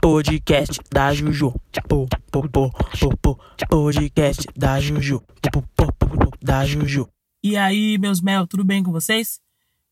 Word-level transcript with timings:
podcast 0.00 0.80
da 0.92 1.14
Juju. 1.14 1.52
Po, 1.88 2.06
po, 2.30 2.48
po, 2.48 2.70
po, 2.70 3.16
po, 3.22 3.38
podcast 3.68 4.46
da 4.54 4.78
Juju. 4.78 5.20
Po, 5.50 5.62
po, 5.74 5.92
po, 5.92 6.06
po, 6.06 6.30
da 6.42 6.66
Juju. 6.66 7.08
E 7.42 7.56
aí, 7.56 7.96
meus 7.98 8.20
mel, 8.20 8.46
tudo 8.46 8.64
bem 8.64 8.82
com 8.82 8.92
vocês? 8.92 9.40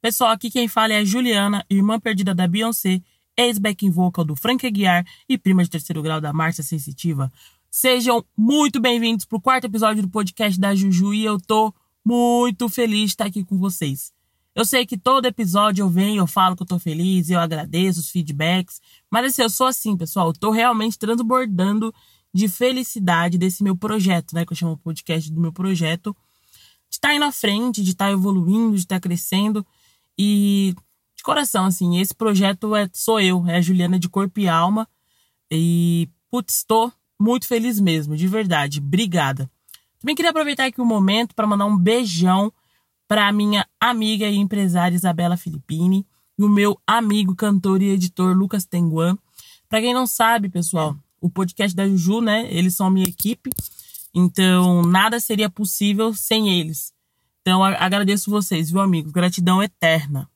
Pessoal, 0.02 0.32
aqui 0.32 0.50
quem 0.50 0.68
fala 0.68 0.92
é 0.92 0.98
a 0.98 1.04
Juliana, 1.04 1.64
irmã 1.70 1.98
perdida 1.98 2.34
da 2.34 2.46
Beyoncé, 2.46 3.00
ex-backing 3.36 3.90
vocal 3.90 4.24
do 4.24 4.36
Frank 4.36 4.66
Aguiar 4.66 5.06
e 5.28 5.38
prima 5.38 5.64
de 5.64 5.70
terceiro 5.70 6.02
grau 6.02 6.20
da 6.20 6.32
Márcia 6.32 6.62
Sensitiva. 6.62 7.32
Sejam 7.70 8.24
muito 8.36 8.80
bem-vindos 8.80 9.24
pro 9.24 9.40
quarto 9.40 9.64
episódio 9.64 10.02
do 10.02 10.10
podcast 10.10 10.60
da 10.60 10.74
Juju 10.74 11.14
e 11.14 11.24
eu 11.24 11.40
tô 11.40 11.74
muito 12.04 12.68
feliz 12.68 13.00
de 13.00 13.06
estar 13.06 13.26
aqui 13.26 13.42
com 13.44 13.58
vocês. 13.58 14.15
Eu 14.56 14.64
sei 14.64 14.86
que 14.86 14.96
todo 14.96 15.26
episódio 15.26 15.82
eu 15.82 15.88
venho, 15.90 16.22
eu 16.22 16.26
falo 16.26 16.56
que 16.56 16.62
eu 16.62 16.66
tô 16.66 16.78
feliz, 16.78 17.28
eu 17.28 17.38
agradeço 17.38 18.00
os 18.00 18.08
feedbacks, 18.08 18.80
mas 19.10 19.26
assim, 19.26 19.42
eu 19.42 19.50
sou 19.50 19.66
assim, 19.66 19.94
pessoal, 19.94 20.28
eu 20.28 20.32
tô 20.32 20.50
realmente 20.50 20.98
transbordando 20.98 21.92
de 22.32 22.48
felicidade 22.48 23.36
desse 23.36 23.62
meu 23.62 23.76
projeto, 23.76 24.34
né, 24.34 24.46
que 24.46 24.54
eu 24.54 24.56
chamo 24.56 24.72
o 24.72 24.78
podcast 24.78 25.30
do 25.30 25.38
meu 25.38 25.52
projeto, 25.52 26.16
de 26.88 26.96
estar 26.96 27.08
tá 27.08 27.14
indo 27.14 27.26
à 27.26 27.32
frente, 27.32 27.82
de 27.82 27.90
estar 27.90 28.06
tá 28.06 28.12
evoluindo, 28.12 28.76
de 28.76 28.80
estar 28.80 28.96
tá 28.96 29.00
crescendo 29.00 29.64
e 30.18 30.74
de 31.14 31.22
coração, 31.22 31.66
assim, 31.66 32.00
esse 32.00 32.14
projeto 32.14 32.74
é 32.74 32.88
sou 32.94 33.20
eu, 33.20 33.46
é 33.46 33.56
a 33.56 33.60
Juliana 33.60 33.98
de 33.98 34.08
corpo 34.08 34.40
e 34.40 34.48
alma 34.48 34.88
e 35.50 36.08
putz, 36.30 36.56
estou 36.56 36.90
muito 37.20 37.46
feliz 37.46 37.78
mesmo, 37.78 38.16
de 38.16 38.26
verdade. 38.26 38.78
Obrigada. 38.78 39.50
Também 40.00 40.16
queria 40.16 40.30
aproveitar 40.30 40.64
aqui 40.64 40.80
o 40.80 40.84
um 40.84 40.86
momento 40.86 41.34
para 41.34 41.46
mandar 41.46 41.66
um 41.66 41.76
beijão 41.76 42.50
para 43.08 43.28
a 43.28 43.32
minha 43.32 43.66
amiga 43.80 44.26
e 44.26 44.36
empresária 44.36 44.96
Isabela 44.96 45.36
Filippini 45.36 46.06
e 46.38 46.44
o 46.44 46.48
meu 46.48 46.80
amigo, 46.86 47.34
cantor 47.34 47.82
e 47.82 47.90
editor 47.90 48.36
Lucas 48.36 48.64
Tenguan. 48.64 49.16
Para 49.68 49.80
quem 49.80 49.94
não 49.94 50.06
sabe, 50.06 50.48
pessoal, 50.48 50.96
o 51.20 51.30
podcast 51.30 51.74
da 51.74 51.88
Juju, 51.88 52.20
né? 52.20 52.46
Eles 52.52 52.74
são 52.74 52.86
a 52.86 52.90
minha 52.90 53.08
equipe, 53.08 53.50
então 54.14 54.82
nada 54.82 55.18
seria 55.20 55.48
possível 55.48 56.14
sem 56.14 56.60
eles. 56.60 56.92
Então 57.42 57.62
agradeço 57.64 58.30
vocês, 58.30 58.70
viu, 58.70 58.80
amigos? 58.80 59.12
Gratidão 59.12 59.62
eterna. 59.62 60.28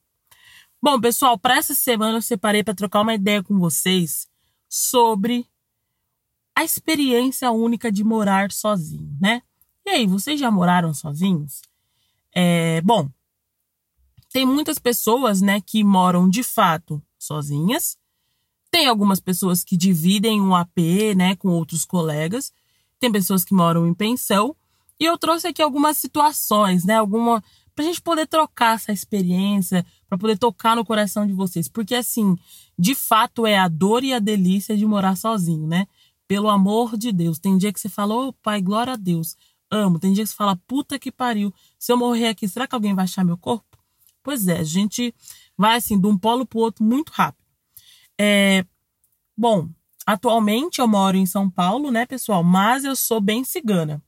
Bom, 0.81 0.99
pessoal, 0.99 1.37
para 1.37 1.57
essa 1.57 1.75
semana 1.75 2.17
eu 2.17 2.21
separei 2.21 2.63
para 2.63 2.73
trocar 2.73 3.01
uma 3.01 3.13
ideia 3.13 3.43
com 3.43 3.59
vocês 3.59 4.27
sobre 4.67 5.45
a 6.55 6.63
experiência 6.63 7.51
única 7.51 7.91
de 7.91 8.03
morar 8.03 8.51
sozinho, 8.51 9.15
né? 9.19 9.41
E 9.85 9.89
aí, 9.89 10.07
vocês 10.07 10.39
já 10.39 10.49
moraram 10.49 10.93
sozinhos? 10.93 11.61
É, 12.33 12.81
bom, 12.81 13.09
tem 14.31 14.45
muitas 14.45 14.79
pessoas, 14.79 15.41
né, 15.41 15.59
que 15.59 15.83
moram 15.83 16.29
de 16.29 16.41
fato 16.41 17.01
sozinhas. 17.19 17.97
Tem 18.71 18.87
algumas 18.87 19.19
pessoas 19.19 19.63
que 19.63 19.75
dividem 19.75 20.39
um 20.39 20.55
AP, 20.55 21.13
né, 21.15 21.35
com 21.35 21.49
outros 21.49 21.83
colegas. 21.83 22.53
Tem 22.99 23.11
pessoas 23.11 23.43
que 23.43 23.53
moram 23.53 23.85
em 23.85 23.93
pensão. 23.93 24.55
E 24.97 25.03
eu 25.03 25.17
trouxe 25.17 25.47
aqui 25.47 25.61
algumas 25.61 25.97
situações, 25.97 26.85
né, 26.85 26.95
alguma 26.95 27.43
pra 27.75 27.85
gente 27.85 28.01
poder 28.01 28.27
trocar 28.27 28.75
essa 28.75 28.91
experiência, 28.91 29.85
para 30.07 30.17
poder 30.17 30.37
tocar 30.37 30.75
no 30.75 30.85
coração 30.85 31.25
de 31.25 31.33
vocês, 31.33 31.69
porque 31.69 31.95
assim, 31.95 32.35
de 32.77 32.93
fato 32.93 33.47
é 33.47 33.57
a 33.57 33.69
dor 33.69 34.03
e 34.03 34.13
a 34.13 34.19
delícia 34.19 34.75
de 34.75 34.85
morar 34.85 35.15
sozinho, 35.15 35.65
né? 35.65 35.87
Pelo 36.27 36.49
amor 36.49 36.97
de 36.97 37.11
Deus. 37.13 37.39
Tem 37.39 37.57
dia 37.57 37.71
que 37.71 37.79
você 37.79 37.89
fala, 37.89 38.13
ô 38.13 38.27
oh, 38.27 38.33
pai, 38.33 38.61
glória 38.61 38.93
a 38.93 38.97
Deus 38.97 39.37
amo. 39.71 39.97
Tem 39.97 40.13
dia 40.13 40.23
que 40.23 40.29
você 40.29 40.35
fala, 40.35 40.55
puta 40.67 40.99
que 40.99 41.11
pariu. 41.11 41.53
Se 41.79 41.91
eu 41.91 41.97
morrer 41.97 42.27
aqui, 42.27 42.47
será 42.47 42.67
que 42.67 42.75
alguém 42.75 42.93
vai 42.93 43.05
achar 43.05 43.23
meu 43.23 43.37
corpo? 43.37 43.77
Pois 44.21 44.47
é, 44.47 44.59
a 44.59 44.63
gente 44.63 45.15
vai 45.57 45.77
assim, 45.77 45.99
de 45.99 46.05
um 46.05 46.17
polo 46.17 46.45
pro 46.45 46.59
outro 46.59 46.83
muito 46.83 47.09
rápido. 47.09 47.43
É, 48.19 48.65
bom, 49.35 49.69
atualmente 50.05 50.79
eu 50.79 50.87
moro 50.87 51.17
em 51.17 51.25
São 51.25 51.49
Paulo, 51.49 51.89
né, 51.89 52.05
pessoal? 52.05 52.43
Mas 52.43 52.83
eu 52.83 52.95
sou 52.95 53.19
bem 53.19 53.43
cigana. 53.43 54.03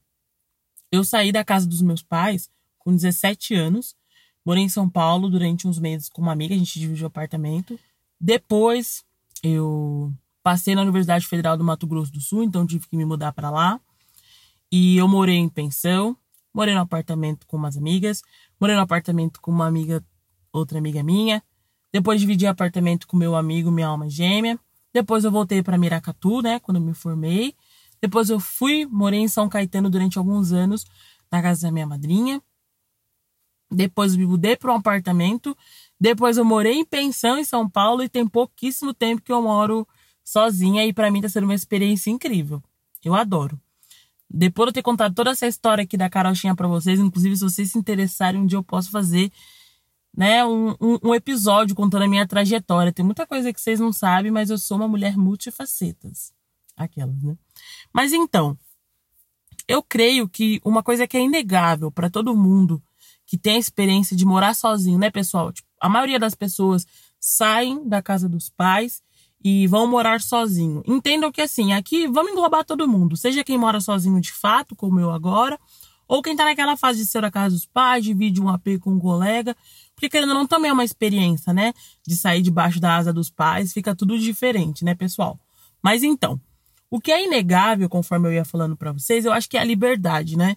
Eu 0.92 1.02
saí 1.02 1.32
da 1.32 1.44
casa 1.44 1.66
dos 1.66 1.82
meus 1.82 2.02
pais 2.02 2.48
com 2.78 2.94
17 2.94 3.54
anos. 3.54 3.96
Morei 4.44 4.62
em 4.62 4.68
São 4.68 4.88
Paulo 4.88 5.28
durante 5.28 5.66
uns 5.66 5.78
meses 5.78 6.08
com 6.08 6.22
uma 6.22 6.32
amiga, 6.32 6.54
a 6.54 6.58
gente 6.58 6.78
dividiu 6.78 7.06
apartamento. 7.06 7.78
Depois 8.20 9.04
eu 9.42 10.12
passei 10.42 10.74
na 10.74 10.82
Universidade 10.82 11.26
Federal 11.26 11.56
do 11.56 11.64
Mato 11.64 11.86
Grosso 11.86 12.12
do 12.12 12.20
Sul, 12.20 12.44
então 12.44 12.66
tive 12.66 12.86
que 12.86 12.96
me 12.96 13.04
mudar 13.04 13.32
para 13.32 13.50
lá. 13.50 13.80
E 14.76 14.96
eu 14.96 15.06
morei 15.06 15.36
em 15.36 15.48
pensão, 15.48 16.16
morei 16.52 16.74
no 16.74 16.80
apartamento 16.80 17.46
com 17.46 17.56
umas 17.56 17.76
amigas, 17.76 18.22
morei 18.58 18.74
no 18.74 18.82
apartamento 18.82 19.40
com 19.40 19.52
uma 19.52 19.68
amiga, 19.68 20.04
outra 20.52 20.78
amiga 20.78 21.00
minha. 21.00 21.40
Depois 21.92 22.20
dividi 22.20 22.44
apartamento 22.44 23.06
com 23.06 23.16
meu 23.16 23.36
amigo, 23.36 23.70
minha 23.70 23.86
alma 23.86 24.10
gêmea. 24.10 24.58
Depois 24.92 25.22
eu 25.22 25.30
voltei 25.30 25.62
para 25.62 25.78
Miracatu, 25.78 26.42
né, 26.42 26.58
quando 26.58 26.78
eu 26.78 26.82
me 26.82 26.92
formei. 26.92 27.54
Depois 28.02 28.30
eu 28.30 28.40
fui, 28.40 28.84
morei 28.84 29.20
em 29.20 29.28
São 29.28 29.48
Caetano 29.48 29.88
durante 29.88 30.18
alguns 30.18 30.50
anos, 30.50 30.84
na 31.30 31.40
casa 31.40 31.68
da 31.68 31.72
minha 31.72 31.86
madrinha. 31.86 32.42
Depois 33.70 34.14
eu 34.14 34.18
me 34.18 34.26
mudei 34.26 34.56
para 34.56 34.72
um 34.72 34.76
apartamento. 34.76 35.56
Depois 36.00 36.36
eu 36.36 36.44
morei 36.44 36.72
em 36.80 36.84
pensão 36.84 37.38
em 37.38 37.44
São 37.44 37.70
Paulo 37.70 38.02
e 38.02 38.08
tem 38.08 38.26
pouquíssimo 38.26 38.92
tempo 38.92 39.22
que 39.22 39.30
eu 39.30 39.40
moro 39.40 39.86
sozinha 40.24 40.84
e 40.84 40.92
para 40.92 41.12
mim 41.12 41.20
tá 41.20 41.28
sendo 41.28 41.44
uma 41.44 41.54
experiência 41.54 42.10
incrível. 42.10 42.60
Eu 43.04 43.14
adoro. 43.14 43.56
Depois 44.28 44.66
de 44.66 44.70
eu 44.70 44.74
ter 44.74 44.82
contado 44.82 45.14
toda 45.14 45.30
essa 45.30 45.46
história 45.46 45.84
aqui 45.84 45.96
da 45.96 46.10
Carochinha 46.10 46.54
para 46.54 46.66
vocês, 46.66 46.98
inclusive 46.98 47.36
se 47.36 47.44
vocês 47.44 47.70
se 47.70 47.78
interessarem, 47.78 48.40
um 48.40 48.46
dia 48.46 48.58
eu 48.58 48.64
posso 48.64 48.90
fazer 48.90 49.30
né, 50.16 50.44
um, 50.44 50.70
um, 50.80 50.98
um, 51.02 51.14
episódio 51.14 51.74
contando 51.74 52.02
a 52.02 52.08
minha 52.08 52.26
trajetória. 52.26 52.92
Tem 52.92 53.04
muita 53.04 53.26
coisa 53.26 53.52
que 53.52 53.60
vocês 53.60 53.80
não 53.80 53.92
sabem, 53.92 54.30
mas 54.30 54.50
eu 54.50 54.58
sou 54.58 54.76
uma 54.76 54.88
mulher 54.88 55.16
multifacetas. 55.16 56.32
Aquelas, 56.76 57.22
né? 57.22 57.36
Mas 57.92 58.12
então, 58.12 58.58
eu 59.68 59.82
creio 59.82 60.28
que 60.28 60.60
uma 60.64 60.82
coisa 60.82 61.06
que 61.06 61.16
é 61.16 61.20
inegável 61.20 61.90
para 61.90 62.10
todo 62.10 62.36
mundo 62.36 62.82
que 63.26 63.38
tem 63.38 63.56
a 63.56 63.58
experiência 63.58 64.16
de 64.16 64.24
morar 64.24 64.54
sozinho, 64.54 64.98
né, 64.98 65.10
pessoal? 65.10 65.52
Tipo, 65.52 65.68
a 65.80 65.88
maioria 65.88 66.18
das 66.18 66.34
pessoas 66.34 66.86
saem 67.18 67.88
da 67.88 68.02
casa 68.02 68.28
dos 68.28 68.50
pais 68.50 69.02
e 69.44 69.66
vão 69.66 69.86
morar 69.86 70.22
sozinho. 70.22 70.82
Entendam 70.86 71.30
que 71.30 71.42
assim, 71.42 71.74
aqui 71.74 72.08
vamos 72.08 72.32
englobar 72.32 72.64
todo 72.64 72.88
mundo, 72.88 73.14
seja 73.14 73.44
quem 73.44 73.58
mora 73.58 73.78
sozinho 73.78 74.18
de 74.18 74.32
fato, 74.32 74.74
como 74.74 74.98
eu 74.98 75.10
agora, 75.10 75.60
ou 76.08 76.22
quem 76.22 76.34
tá 76.34 76.46
naquela 76.46 76.76
fase 76.76 77.00
de 77.00 77.06
ser 77.06 77.20
da 77.20 77.30
casa 77.30 77.54
dos 77.54 77.66
pais, 77.66 78.02
divide 78.02 78.40
um 78.40 78.48
AP 78.48 78.78
com 78.80 78.92
um 78.92 78.98
colega, 78.98 79.54
porque 79.94 80.08
querendo 80.08 80.30
ou 80.30 80.34
não 80.34 80.46
também 80.46 80.70
é 80.70 80.72
uma 80.72 80.84
experiência, 80.84 81.52
né? 81.52 81.74
De 82.06 82.16
sair 82.16 82.40
debaixo 82.40 82.80
da 82.80 82.96
asa 82.96 83.12
dos 83.12 83.28
pais, 83.30 83.72
fica 83.72 83.94
tudo 83.94 84.18
diferente, 84.18 84.84
né, 84.84 84.94
pessoal? 84.94 85.38
Mas 85.82 86.02
então, 86.02 86.40
o 86.90 86.98
que 87.00 87.12
é 87.12 87.24
inegável, 87.24 87.88
conforme 87.88 88.28
eu 88.28 88.32
ia 88.32 88.44
falando 88.44 88.76
para 88.76 88.92
vocês, 88.92 89.26
eu 89.26 89.32
acho 89.32 89.48
que 89.48 89.58
é 89.58 89.60
a 89.60 89.64
liberdade, 89.64 90.38
né? 90.38 90.56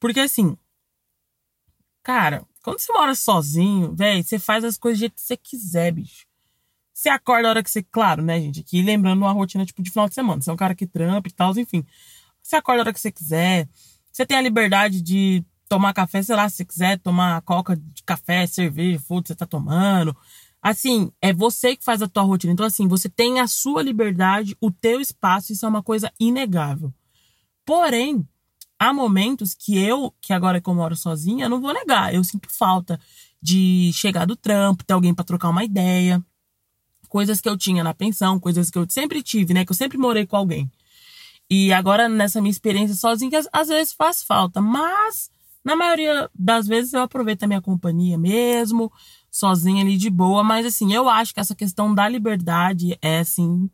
Porque 0.00 0.20
assim, 0.20 0.56
cara, 2.02 2.44
quando 2.62 2.80
você 2.80 2.92
mora 2.92 3.14
sozinho, 3.14 3.94
velho, 3.94 4.24
você 4.24 4.38
faz 4.38 4.64
as 4.64 4.76
coisas 4.76 4.98
do 4.98 5.00
jeito 5.00 5.14
que 5.14 5.20
você 5.20 5.36
quiser, 5.36 5.92
bicho. 5.92 6.25
Você 6.96 7.10
acorda 7.10 7.48
a 7.48 7.50
hora 7.50 7.62
que 7.62 7.70
você. 7.70 7.82
Claro, 7.82 8.22
né, 8.22 8.40
gente? 8.40 8.60
Aqui 8.60 8.80
lembrando 8.80 9.18
uma 9.18 9.30
rotina 9.30 9.66
tipo 9.66 9.82
de 9.82 9.90
final 9.90 10.08
de 10.08 10.14
semana. 10.14 10.40
Você 10.40 10.48
é 10.48 10.52
um 10.52 10.56
cara 10.56 10.74
que 10.74 10.86
trampa 10.86 11.28
e 11.28 11.30
tal, 11.30 11.52
enfim. 11.58 11.84
Você 12.42 12.56
acorda 12.56 12.80
a 12.80 12.84
hora 12.84 12.92
que 12.92 12.98
você 12.98 13.12
quiser. 13.12 13.68
Você 14.10 14.24
tem 14.24 14.38
a 14.38 14.40
liberdade 14.40 15.02
de 15.02 15.44
tomar 15.68 15.92
café, 15.92 16.22
sei 16.22 16.34
lá, 16.34 16.48
se 16.48 16.56
você 16.56 16.64
quiser 16.64 16.98
tomar 16.98 17.42
coca 17.42 17.76
de 17.76 18.02
café, 18.02 18.46
cerveja, 18.46 18.98
foda, 18.98 19.28
você 19.28 19.34
tá 19.34 19.44
tomando. 19.44 20.16
Assim, 20.62 21.12
é 21.20 21.34
você 21.34 21.76
que 21.76 21.84
faz 21.84 22.00
a 22.00 22.08
tua 22.08 22.22
rotina. 22.22 22.54
Então, 22.54 22.64
assim, 22.64 22.88
você 22.88 23.10
tem 23.10 23.40
a 23.40 23.46
sua 23.46 23.82
liberdade, 23.82 24.56
o 24.58 24.70
teu 24.70 24.98
espaço, 24.98 25.52
isso 25.52 25.66
é 25.66 25.68
uma 25.68 25.82
coisa 25.82 26.10
inegável. 26.18 26.90
Porém, 27.66 28.26
há 28.78 28.94
momentos 28.94 29.52
que 29.52 29.76
eu, 29.76 30.14
que 30.18 30.32
agora 30.32 30.62
que 30.62 30.70
eu 30.70 30.74
moro 30.74 30.96
sozinha, 30.96 31.46
não 31.46 31.60
vou 31.60 31.74
negar, 31.74 32.14
eu 32.14 32.24
sinto 32.24 32.48
falta 32.50 32.98
de 33.42 33.90
chegar 33.92 34.24
do 34.24 34.34
trampo, 34.34 34.82
ter 34.82 34.94
alguém 34.94 35.12
para 35.12 35.26
trocar 35.26 35.50
uma 35.50 35.62
ideia 35.62 36.24
coisas 37.06 37.40
que 37.40 37.48
eu 37.48 37.56
tinha 37.56 37.82
na 37.82 37.94
pensão, 37.94 38.38
coisas 38.38 38.70
que 38.70 38.78
eu 38.78 38.86
sempre 38.88 39.22
tive, 39.22 39.54
né? 39.54 39.64
Que 39.64 39.72
eu 39.72 39.76
sempre 39.76 39.96
morei 39.96 40.26
com 40.26 40.36
alguém. 40.36 40.70
E 41.48 41.72
agora, 41.72 42.08
nessa 42.08 42.40
minha 42.40 42.50
experiência 42.50 42.96
sozinha, 42.96 43.40
às 43.52 43.68
vezes 43.68 43.92
faz 43.92 44.22
falta, 44.22 44.60
mas 44.60 45.30
na 45.64 45.76
maioria 45.76 46.28
das 46.34 46.66
vezes 46.66 46.92
eu 46.92 47.00
aproveito 47.00 47.42
a 47.42 47.46
minha 47.46 47.60
companhia 47.60 48.18
mesmo, 48.18 48.92
sozinha 49.30 49.82
ali 49.82 49.96
de 49.96 50.10
boa. 50.10 50.42
Mas 50.44 50.66
assim, 50.66 50.92
eu 50.92 51.08
acho 51.08 51.34
que 51.34 51.40
essa 51.40 51.54
questão 51.54 51.94
da 51.94 52.08
liberdade 52.08 52.98
é 53.02 53.18
assim. 53.18 53.70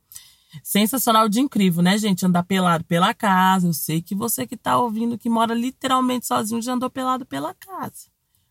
Sensacional 0.63 1.31
de 1.31 1.41
incrível, 1.41 1.83
né, 1.83 1.97
gente? 1.97 2.27
Andar 2.27 2.43
pelado 2.43 2.85
pela 2.85 3.15
casa. 3.15 3.67
Eu 3.67 3.73
sei 3.73 4.03
que 4.03 4.15
você 4.15 4.47
que 4.47 4.57
tá 4.57 4.79
ouvindo, 4.79 5.17
que 5.19 5.31
mora 5.31 5.55
literalmente 5.55 6.27
sozinho, 6.27 6.61
já 6.61 6.75
andou 6.75 6.91
pelado 6.91 7.25
pela 7.25 7.55
casa. 7.55 8.11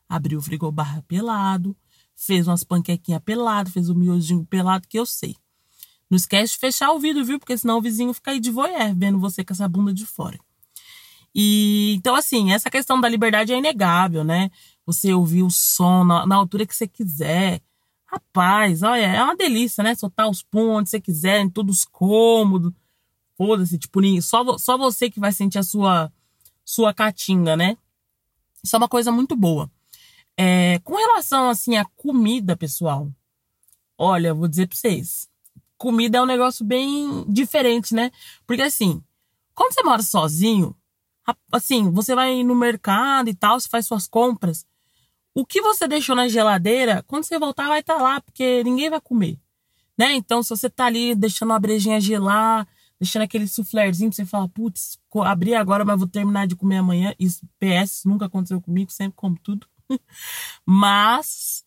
Abriu 0.09 0.39
o 0.39 0.41
frigobar 0.41 1.01
pelado, 1.03 1.75
fez 2.15 2.47
umas 2.47 2.63
panquequinhas 2.63 3.21
pelado, 3.23 3.69
fez 3.71 3.89
o 3.89 3.93
um 3.93 3.97
miojinho 3.97 4.45
pelado, 4.45 4.87
que 4.87 4.99
eu 4.99 5.05
sei. 5.05 5.35
Não 6.09 6.17
esquece 6.17 6.53
de 6.53 6.59
fechar 6.59 6.91
o 6.91 6.99
vidro, 6.99 7.23
viu? 7.23 7.39
Porque 7.39 7.57
senão 7.57 7.77
o 7.77 7.81
vizinho 7.81 8.13
fica 8.13 8.31
aí 8.31 8.39
de 8.39 8.51
voyeur, 8.51 8.93
vendo 8.95 9.19
você 9.19 9.45
com 9.45 9.53
essa 9.53 9.67
bunda 9.67 9.93
de 9.93 10.05
fora. 10.05 10.37
E 11.33 11.93
então, 11.97 12.13
assim, 12.15 12.51
essa 12.51 12.69
questão 12.69 12.99
da 12.99 13.07
liberdade 13.07 13.53
é 13.53 13.57
inegável, 13.57 14.23
né? 14.23 14.51
Você 14.85 15.13
ouvir 15.13 15.43
o 15.43 15.49
som 15.49 16.03
na, 16.03 16.27
na 16.27 16.35
altura 16.35 16.65
que 16.65 16.75
você 16.75 16.87
quiser. 16.87 17.61
Rapaz, 18.05 18.83
olha, 18.83 19.05
é 19.05 19.23
uma 19.23 19.37
delícia, 19.37 19.81
né? 19.83 19.95
Soltar 19.95 20.29
os 20.29 20.43
pontos, 20.43 20.89
se 20.89 20.97
você 20.97 21.01
quiser, 21.01 21.39
em 21.39 21.49
todos 21.49 21.85
cômodos. 21.85 22.73
Foda-se, 23.37 23.77
tipo, 23.77 24.01
só, 24.21 24.57
só 24.57 24.77
você 24.77 25.09
que 25.09 25.19
vai 25.19 25.31
sentir 25.31 25.59
a 25.59 25.63
sua, 25.63 26.11
sua 26.65 26.93
catinga, 26.93 27.55
né? 27.55 27.77
Isso 28.61 28.75
é 28.75 28.77
uma 28.77 28.89
coisa 28.89 29.11
muito 29.11 29.35
boa. 29.35 29.71
É, 30.37 30.79
com 30.79 30.95
relação, 30.95 31.49
assim, 31.49 31.77
à 31.77 31.85
comida, 31.95 32.55
pessoal, 32.55 33.11
olha, 33.97 34.33
vou 34.33 34.47
dizer 34.47 34.67
pra 34.67 34.77
vocês. 34.77 35.29
Comida 35.77 36.17
é 36.17 36.21
um 36.21 36.25
negócio 36.25 36.65
bem 36.65 37.25
diferente, 37.27 37.93
né? 37.93 38.11
Porque, 38.45 38.61
assim, 38.61 39.03
quando 39.53 39.73
você 39.73 39.83
mora 39.83 40.01
sozinho, 40.01 40.75
assim, 41.51 41.91
você 41.91 42.15
vai 42.15 42.43
no 42.43 42.55
mercado 42.55 43.29
e 43.29 43.35
tal, 43.35 43.59
você 43.59 43.67
faz 43.67 43.85
suas 43.85 44.07
compras. 44.07 44.65
O 45.33 45.45
que 45.45 45.61
você 45.61 45.87
deixou 45.87 46.15
na 46.15 46.27
geladeira, 46.27 47.03
quando 47.07 47.23
você 47.23 47.39
voltar, 47.39 47.67
vai 47.67 47.79
estar 47.79 47.97
tá 47.97 48.01
lá, 48.01 48.21
porque 48.21 48.63
ninguém 48.63 48.89
vai 48.89 48.99
comer. 48.99 49.39
Né? 49.97 50.13
Então, 50.13 50.41
se 50.43 50.49
você 50.49 50.69
tá 50.69 50.85
ali 50.85 51.15
deixando 51.15 51.51
uma 51.51 51.59
brejinha 51.59 52.01
gelar, 52.01 52.67
deixando 52.99 53.23
aquele 53.23 53.47
suflerzinho, 53.47 54.11
você 54.11 54.25
fala, 54.25 54.47
putz, 54.49 54.99
abri 55.23 55.55
agora, 55.55 55.85
mas 55.85 55.97
vou 55.97 56.07
terminar 56.07 56.47
de 56.47 56.55
comer 56.55 56.77
amanhã. 56.77 57.13
Isso, 57.17 57.47
PS, 57.59 58.03
nunca 58.05 58.25
aconteceu 58.25 58.59
comigo, 58.61 58.91
sempre 58.91 59.13
como 59.15 59.37
tudo. 59.39 59.67
Mas, 60.65 61.63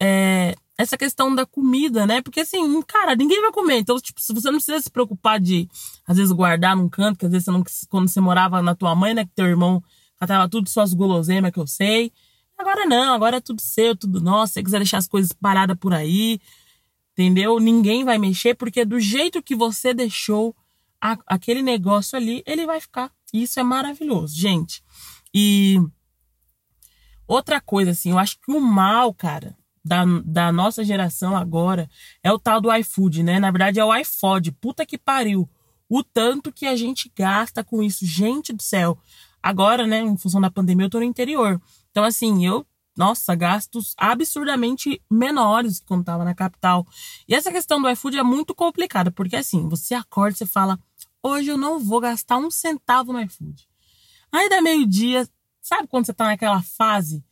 é, 0.00 0.54
essa 0.76 0.96
questão 0.96 1.34
da 1.34 1.46
comida, 1.46 2.06
né? 2.06 2.20
Porque 2.20 2.40
assim, 2.40 2.82
cara, 2.82 3.14
ninguém 3.14 3.40
vai 3.40 3.52
comer. 3.52 3.78
Então, 3.78 3.98
tipo, 4.00 4.20
você 4.20 4.50
não 4.50 4.58
precisa 4.58 4.80
se 4.80 4.90
preocupar 4.90 5.38
de, 5.40 5.68
às 6.06 6.16
vezes, 6.16 6.32
guardar 6.32 6.76
num 6.76 6.88
canto, 6.88 7.18
que 7.18 7.26
às 7.26 7.32
vezes 7.32 7.44
você 7.44 7.50
não, 7.50 7.64
quando 7.88 8.08
você 8.08 8.20
morava 8.20 8.60
na 8.62 8.74
tua 8.74 8.94
mãe, 8.94 9.14
né? 9.14 9.24
Que 9.24 9.30
teu 9.34 9.46
irmão 9.46 9.82
catava 10.18 10.48
tudo 10.48 10.68
suas 10.68 10.92
guloseimas 10.92 11.52
que 11.52 11.58
eu 11.58 11.66
sei. 11.66 12.12
Agora 12.58 12.86
não, 12.86 13.14
agora 13.14 13.38
é 13.38 13.40
tudo 13.40 13.60
seu, 13.60 13.96
tudo 13.96 14.20
nosso. 14.20 14.48
Se 14.48 14.54
você 14.54 14.62
quiser 14.62 14.78
deixar 14.78 14.98
as 14.98 15.08
coisas 15.08 15.32
paradas 15.32 15.76
por 15.78 15.92
aí, 15.92 16.40
entendeu? 17.12 17.58
Ninguém 17.58 18.04
vai 18.04 18.18
mexer, 18.18 18.54
porque 18.54 18.84
do 18.84 19.00
jeito 19.00 19.42
que 19.42 19.54
você 19.54 19.92
deixou 19.92 20.54
a, 21.00 21.18
aquele 21.26 21.62
negócio 21.62 22.16
ali, 22.16 22.42
ele 22.46 22.64
vai 22.66 22.80
ficar. 22.80 23.10
Isso 23.32 23.58
é 23.58 23.62
maravilhoso, 23.62 24.36
gente. 24.36 24.82
E 25.34 25.78
outra 27.26 27.60
coisa, 27.60 27.90
assim, 27.92 28.10
eu 28.10 28.18
acho 28.18 28.38
que 28.40 28.52
o 28.52 28.60
mal, 28.60 29.12
cara, 29.14 29.56
da, 29.84 30.04
da 30.24 30.52
nossa 30.52 30.84
geração 30.84 31.36
agora 31.36 31.88
é 32.22 32.32
o 32.32 32.38
tal 32.38 32.60
do 32.60 32.72
iFood, 32.72 33.22
né? 33.22 33.40
Na 33.40 33.50
verdade 33.50 33.80
é 33.80 33.84
o 33.84 33.94
iFood. 33.96 34.52
Puta 34.52 34.86
que 34.86 34.96
pariu. 34.96 35.48
O 35.88 36.02
tanto 36.02 36.52
que 36.52 36.66
a 36.66 36.76
gente 36.76 37.12
gasta 37.14 37.64
com 37.64 37.82
isso. 37.82 38.06
Gente 38.06 38.52
do 38.52 38.62
céu. 38.62 38.98
Agora, 39.42 39.86
né, 39.86 40.00
em 40.00 40.16
função 40.16 40.40
da 40.40 40.50
pandemia, 40.50 40.86
eu 40.86 40.90
tô 40.90 40.98
no 40.98 41.04
interior. 41.04 41.60
Então, 41.90 42.04
assim, 42.04 42.46
eu, 42.46 42.64
nossa, 42.96 43.34
gastos 43.34 43.94
absurdamente 43.96 45.02
menores 45.10 45.80
que 45.80 45.86
quando 45.86 46.04
tava 46.04 46.24
na 46.24 46.34
capital. 46.34 46.86
E 47.28 47.34
essa 47.34 47.50
questão 47.50 47.82
do 47.82 47.90
iFood 47.90 48.18
é 48.18 48.22
muito 48.22 48.54
complicada, 48.54 49.10
porque 49.10 49.36
assim, 49.36 49.68
você 49.68 49.94
acorda 49.94 50.36
e 50.42 50.46
fala, 50.46 50.78
hoje 51.22 51.48
eu 51.48 51.58
não 51.58 51.78
vou 51.80 52.00
gastar 52.00 52.36
um 52.36 52.50
centavo 52.50 53.12
no 53.12 53.20
iFood. 53.20 53.66
Aí 54.30 54.48
dá 54.48 54.62
meio-dia, 54.62 55.28
sabe 55.62 55.88
quando 55.88 56.06
você 56.06 56.12
tá 56.12 56.26
naquela 56.26 56.62
fase 56.62 57.24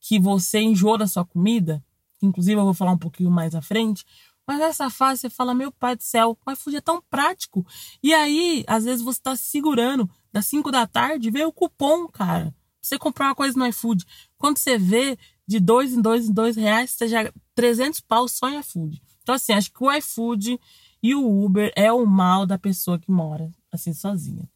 que 0.00 0.18
você 0.18 0.60
enjoa 0.60 0.98
da 0.98 1.06
sua 1.06 1.24
comida? 1.24 1.84
Inclusive, 2.22 2.58
eu 2.58 2.64
vou 2.64 2.74
falar 2.74 2.92
um 2.92 2.98
pouquinho 2.98 3.30
mais 3.30 3.54
à 3.54 3.60
frente. 3.60 4.04
Mas 4.46 4.58
nessa 4.58 4.88
fase 4.88 5.20
você 5.20 5.30
fala, 5.30 5.54
meu 5.54 5.70
pai 5.70 5.96
do 5.96 6.02
céu, 6.02 6.38
o 6.46 6.50
iFood 6.50 6.76
é 6.76 6.80
tão 6.80 7.02
prático. 7.10 7.66
E 8.02 8.14
aí, 8.14 8.64
às 8.66 8.84
vezes 8.84 9.02
você 9.02 9.20
tá 9.20 9.36
segurando, 9.36 10.08
das 10.32 10.46
5 10.46 10.70
da 10.70 10.86
tarde, 10.86 11.30
vê 11.30 11.44
o 11.44 11.52
cupom, 11.52 12.08
cara 12.08 12.54
você 12.82 12.98
comprar 12.98 13.28
uma 13.28 13.34
coisa 13.34 13.56
no 13.58 13.66
iFood. 13.66 14.04
Quando 14.36 14.58
você 14.58 14.76
vê 14.76 15.16
de 15.46 15.60
dois 15.60 15.92
em 15.92 16.00
dois 16.02 16.28
em 16.28 16.32
dois 16.32 16.56
reais, 16.56 16.90
você 16.90 17.06
já 17.06 17.32
300 17.54 18.00
pau 18.00 18.26
só 18.26 18.50
em 18.50 18.58
iFood. 18.58 19.00
Então, 19.22 19.34
assim, 19.34 19.52
acho 19.52 19.72
que 19.72 19.82
o 19.82 19.92
iFood 19.92 20.58
e 21.02 21.14
o 21.14 21.44
Uber 21.44 21.72
é 21.76 21.92
o 21.92 22.04
mal 22.04 22.44
da 22.44 22.58
pessoa 22.58 22.98
que 22.98 23.10
mora 23.10 23.50
assim 23.70 23.94
sozinha. 23.94 24.50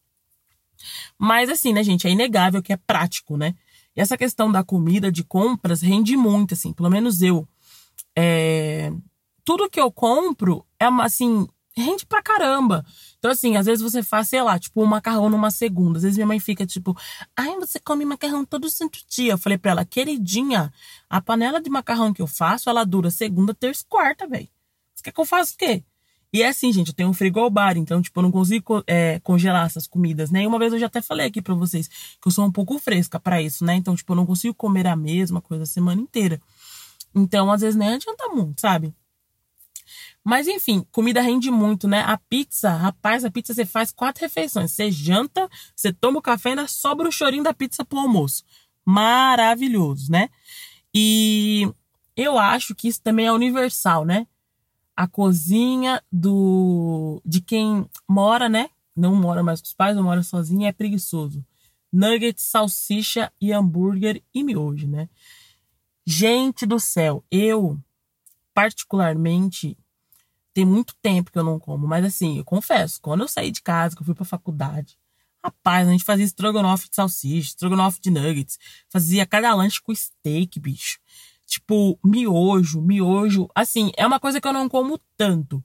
Mas, 1.19 1.49
assim, 1.51 1.73
né, 1.73 1.83
gente, 1.83 2.07
é 2.07 2.11
inegável 2.11 2.63
que 2.63 2.73
é 2.73 2.77
prático, 2.77 3.37
né? 3.37 3.55
E 3.95 4.01
essa 4.01 4.17
questão 4.17 4.53
da 4.53 4.63
comida, 4.63 5.11
de 5.11 5.25
compras, 5.25 5.81
rende 5.81 6.17
muito, 6.17 6.55
assim, 6.55 6.73
pelo 6.73 6.91
menos 6.91 7.23
eu. 7.23 7.49
É... 8.17 8.93
Tudo 9.45 9.71
que 9.71 9.81
eu 9.81 9.91
compro 9.91 10.67
é, 10.81 10.87
assim, 11.03 11.47
rende 11.77 12.07
pra 12.07 12.23
caramba. 12.23 12.85
Então, 13.19 13.31
assim, 13.31 13.57
às 13.57 13.67
vezes 13.67 13.83
você 13.83 14.03
faz, 14.03 14.29
sei 14.29 14.43
lá, 14.43 14.59
tipo, 14.59 14.83
um 14.83 14.87
macarrão 14.87 15.29
numa 15.29 15.51
segunda. 15.51 15.99
Às 15.99 16.03
vezes 16.03 16.17
minha 16.17 16.27
mãe 16.27 16.41
fica 16.41 16.67
tipo, 16.67 16.97
ai, 17.37 17.55
você 17.57 17.79
come 17.79 18.05
macarrão 18.05 18.45
todo 18.45 18.69
santo 18.71 18.99
dia. 19.09 19.33
Eu 19.33 19.39
falei 19.39 19.59
pra 19.59 19.73
ela, 19.73 19.85
queridinha, 19.85 20.73
a 21.09 21.21
panela 21.21 21.61
de 21.61 21.69
macarrão 21.69 22.13
que 22.13 22.23
eu 22.23 22.27
faço, 22.27 22.71
ela 22.71 22.85
dura 22.85 23.11
segunda, 23.11 23.55
terça 23.55 23.85
quarta, 23.89 24.27
velho. 24.27 24.49
Você 24.95 25.05
quer 25.05 25.13
que 25.13 25.21
eu 25.21 25.27
faça 25.27 25.55
o 25.55 25.57
quê? 25.59 25.85
E 26.33 26.43
é 26.43 26.49
assim, 26.49 26.73
gente, 26.73 26.89
eu 26.89 26.95
tenho 26.95 27.09
um 27.09 27.13
frigobar, 27.13 27.77
então, 27.77 28.03
tipo, 28.03 28.19
eu 28.19 28.23
não 28.23 28.31
consigo 28.31 28.83
é, 28.87 29.21
congelar 29.21 29.67
essas 29.67 29.87
comidas, 29.87 30.31
né? 30.31 30.43
E 30.43 30.47
uma 30.47 30.59
vez 30.59 30.73
eu 30.73 30.79
já 30.79 30.87
até 30.87 31.01
falei 31.01 31.27
aqui 31.27 31.41
pra 31.41 31.55
vocês 31.55 31.89
que 31.89 32.27
eu 32.27 32.33
sou 32.33 32.45
um 32.45 32.53
pouco 32.53 32.79
fresca 32.79 33.19
para 33.19 33.41
isso, 33.41 33.65
né? 33.65 33.75
Então, 33.75 33.95
tipo, 33.95 34.13
eu 34.13 34.17
não 34.17 34.27
consigo 34.27 34.55
comer 34.55 34.87
a 34.87 34.97
mesma 34.97 35.41
coisa 35.41 35.63
a 35.63 35.67
semana 35.67 36.01
inteira. 36.01 36.41
Então, 37.15 37.51
às 37.51 37.63
vezes 37.63 37.77
nem 37.77 37.95
adianta 37.95 38.29
muito, 38.29 38.61
sabe? 38.61 38.95
Mas 40.23 40.49
enfim, 40.49 40.85
comida 40.91 41.21
rende 41.21 41.53
muito, 41.53 41.87
né? 41.87 42.01
A 42.01 42.19
pizza, 42.19 42.71
rapaz, 42.71 43.25
a 43.25 43.31
pizza 43.31 43.55
você 43.55 43.65
faz 43.65 43.93
quatro 43.93 44.23
refeições. 44.23 44.73
Você 44.73 44.91
janta, 44.91 45.49
você 45.75 45.93
toma 45.93 46.19
o 46.19 46.23
café 46.23 46.49
e 46.49 46.53
ainda 46.53 46.67
sobra 46.67 47.09
o 47.09 47.13
chorinho 47.13 47.45
da 47.45 47.55
pizza 47.55 47.85
pro 47.85 48.01
almoço. 48.01 48.45
Maravilhoso, 48.85 50.11
né? 50.11 50.29
E 50.93 51.71
eu 52.17 52.37
acho 52.39 52.75
que 52.75 52.89
isso 52.89 53.01
também 53.01 53.27
é 53.27 53.33
universal, 53.33 54.05
né? 54.05 54.27
A 54.97 55.07
cozinha 55.07 56.03
do 56.11 57.21
de 57.25 57.41
quem 57.41 57.87
mora, 58.09 58.49
né? 58.49 58.71
Não 58.97 59.15
mora 59.15 59.43
mais 59.43 59.61
com 59.61 59.67
os 59.67 59.75
pais, 59.75 59.95
não 59.95 60.03
mora 60.03 60.23
sozinho, 60.23 60.67
é 60.67 60.73
preguiçoso. 60.73 61.45
Nuggets, 61.93 62.45
salsicha 62.45 63.31
e 63.41 63.53
hambúrguer 63.53 64.23
e 64.35 64.43
miojo, 64.43 64.87
né? 64.87 65.09
Gente 66.07 66.65
do 66.65 66.79
céu, 66.81 67.25
eu 67.31 67.79
particularmente 68.55 69.77
tem 70.55 70.65
muito 70.65 70.95
tempo 71.03 71.31
que 71.31 71.39
eu 71.39 71.45
não 71.45 71.59
como, 71.59 71.87
mas 71.87 72.03
assim, 72.05 72.39
eu 72.39 72.45
confesso, 72.45 72.99
quando 73.03 73.21
eu 73.21 73.29
saí 73.29 73.51
de 73.51 73.61
casa, 73.61 73.95
que 73.95 74.01
eu 74.01 74.07
fui 74.07 74.15
pra 74.15 74.25
faculdade, 74.25 74.97
rapaz, 75.45 75.87
a 75.87 75.91
gente 75.91 76.05
fazia 76.05 76.25
estrogonofe 76.25 76.89
de 76.89 76.97
salsicha, 76.97 77.51
estrogonofe 77.51 78.01
de 78.01 78.11
nuggets, 78.11 78.59
fazia 78.89 79.27
cada 79.27 79.55
lanche 79.55 79.81
com 79.83 79.95
steak, 79.95 80.59
bicho. 80.59 80.99
Tipo, 81.47 81.99
miojo, 82.05 82.81
miojo. 82.83 83.49
Assim, 83.55 83.93
é 83.97 84.07
uma 84.07 84.19
coisa 84.19 84.41
que 84.41 84.49
eu 84.49 84.53
não 84.53 84.69
como 84.69 84.99
tanto. 85.17 85.63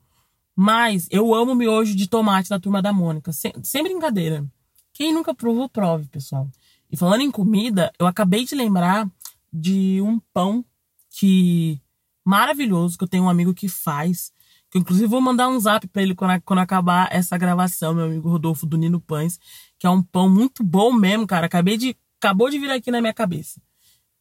Mas 0.55 1.07
eu 1.09 1.33
amo 1.33 1.55
miojo 1.55 1.95
de 1.95 2.07
tomate 2.07 2.49
da 2.49 2.59
turma 2.59 2.81
da 2.81 2.93
Mônica. 2.93 3.33
Sem, 3.33 3.51
sem 3.63 3.83
brincadeira. 3.83 4.45
Quem 4.93 5.13
nunca 5.13 5.33
provou, 5.33 5.67
prove, 5.67 6.07
pessoal. 6.07 6.47
E 6.91 6.97
falando 6.97 7.21
em 7.21 7.31
comida, 7.31 7.91
eu 7.97 8.05
acabei 8.05 8.45
de 8.45 8.53
lembrar 8.53 9.09
de 9.51 9.99
um 10.01 10.19
pão 10.33 10.63
que 11.09 11.81
maravilhoso 12.23 12.97
que 12.97 13.03
eu 13.03 13.07
tenho 13.07 13.23
um 13.23 13.29
amigo 13.29 13.53
que 13.53 13.67
faz. 13.67 14.31
Que 14.69 14.77
inclusive 14.77 15.07
vou 15.07 15.19
mandar 15.19 15.49
um 15.49 15.59
zap 15.59 15.85
para 15.87 16.01
ele 16.01 16.15
quando, 16.15 16.41
quando 16.43 16.59
acabar 16.59 17.09
essa 17.11 17.37
gravação, 17.37 17.93
meu 17.93 18.05
amigo 18.05 18.29
Rodolfo 18.29 18.65
do 18.65 18.77
Nino 18.77 19.01
Pães, 19.01 19.39
que 19.77 19.85
é 19.85 19.89
um 19.89 20.01
pão 20.01 20.29
muito 20.29 20.63
bom 20.63 20.93
mesmo, 20.93 21.27
cara. 21.27 21.47
Acabei 21.47 21.77
de 21.77 21.95
acabou 22.21 22.49
de 22.49 22.59
vir 22.59 22.69
aqui 22.69 22.91
na 22.91 23.01
minha 23.01 23.13
cabeça. 23.13 23.59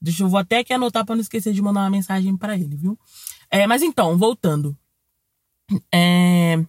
Deixa 0.00 0.22
eu 0.22 0.28
vou 0.28 0.38
até 0.38 0.58
aqui 0.58 0.72
anotar 0.72 1.04
para 1.04 1.14
não 1.14 1.20
esquecer 1.20 1.52
de 1.52 1.60
mandar 1.60 1.80
uma 1.80 1.90
mensagem 1.90 2.36
para 2.36 2.54
ele, 2.56 2.76
viu? 2.76 2.98
É, 3.50 3.66
mas 3.66 3.82
então, 3.82 4.16
voltando. 4.16 4.76
É, 5.92 6.64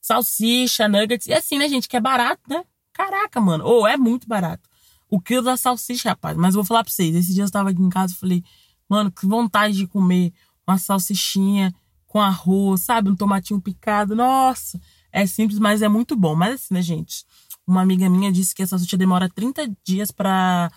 salsicha, 0.00 0.88
nuggets, 0.88 1.26
e 1.26 1.32
assim, 1.32 1.58
né, 1.58 1.68
gente, 1.68 1.88
que 1.88 1.96
é 1.96 2.00
barato, 2.00 2.42
né? 2.48 2.64
Caraca, 2.92 3.40
mano. 3.40 3.64
Ou 3.64 3.82
oh, 3.82 3.86
é 3.86 3.96
muito 3.96 4.26
barato. 4.26 4.68
O 5.08 5.20
quilo 5.20 5.42
da 5.42 5.56
salsicha, 5.56 6.10
rapaz. 6.10 6.36
Mas 6.36 6.54
eu 6.54 6.62
vou 6.62 6.64
falar 6.64 6.82
pra 6.82 6.92
vocês. 6.92 7.14
Esse 7.14 7.34
dia 7.34 7.42
eu 7.42 7.46
estava 7.46 7.70
aqui 7.70 7.82
em 7.82 7.90
casa 7.90 8.14
e 8.14 8.16
falei, 8.16 8.44
mano, 8.88 9.10
que 9.12 9.26
vontade 9.26 9.76
de 9.76 9.86
comer 9.86 10.32
uma 10.66 10.78
salsichinha 10.78 11.74
com 12.06 12.20
arroz, 12.20 12.82
sabe? 12.82 13.10
Um 13.10 13.16
tomatinho 13.16 13.60
picado. 13.60 14.16
Nossa, 14.16 14.80
é 15.12 15.26
simples, 15.26 15.58
mas 15.58 15.82
é 15.82 15.88
muito 15.88 16.16
bom. 16.16 16.34
Mas 16.34 16.54
assim, 16.54 16.74
né, 16.74 16.82
gente? 16.82 17.24
Uma 17.66 17.82
amiga 17.82 18.08
minha 18.08 18.32
disse 18.32 18.54
que 18.54 18.62
essa 18.62 18.70
salsicha 18.70 18.96
demora 18.96 19.28
30 19.28 19.70
dias 19.84 20.10
pra, 20.10 20.70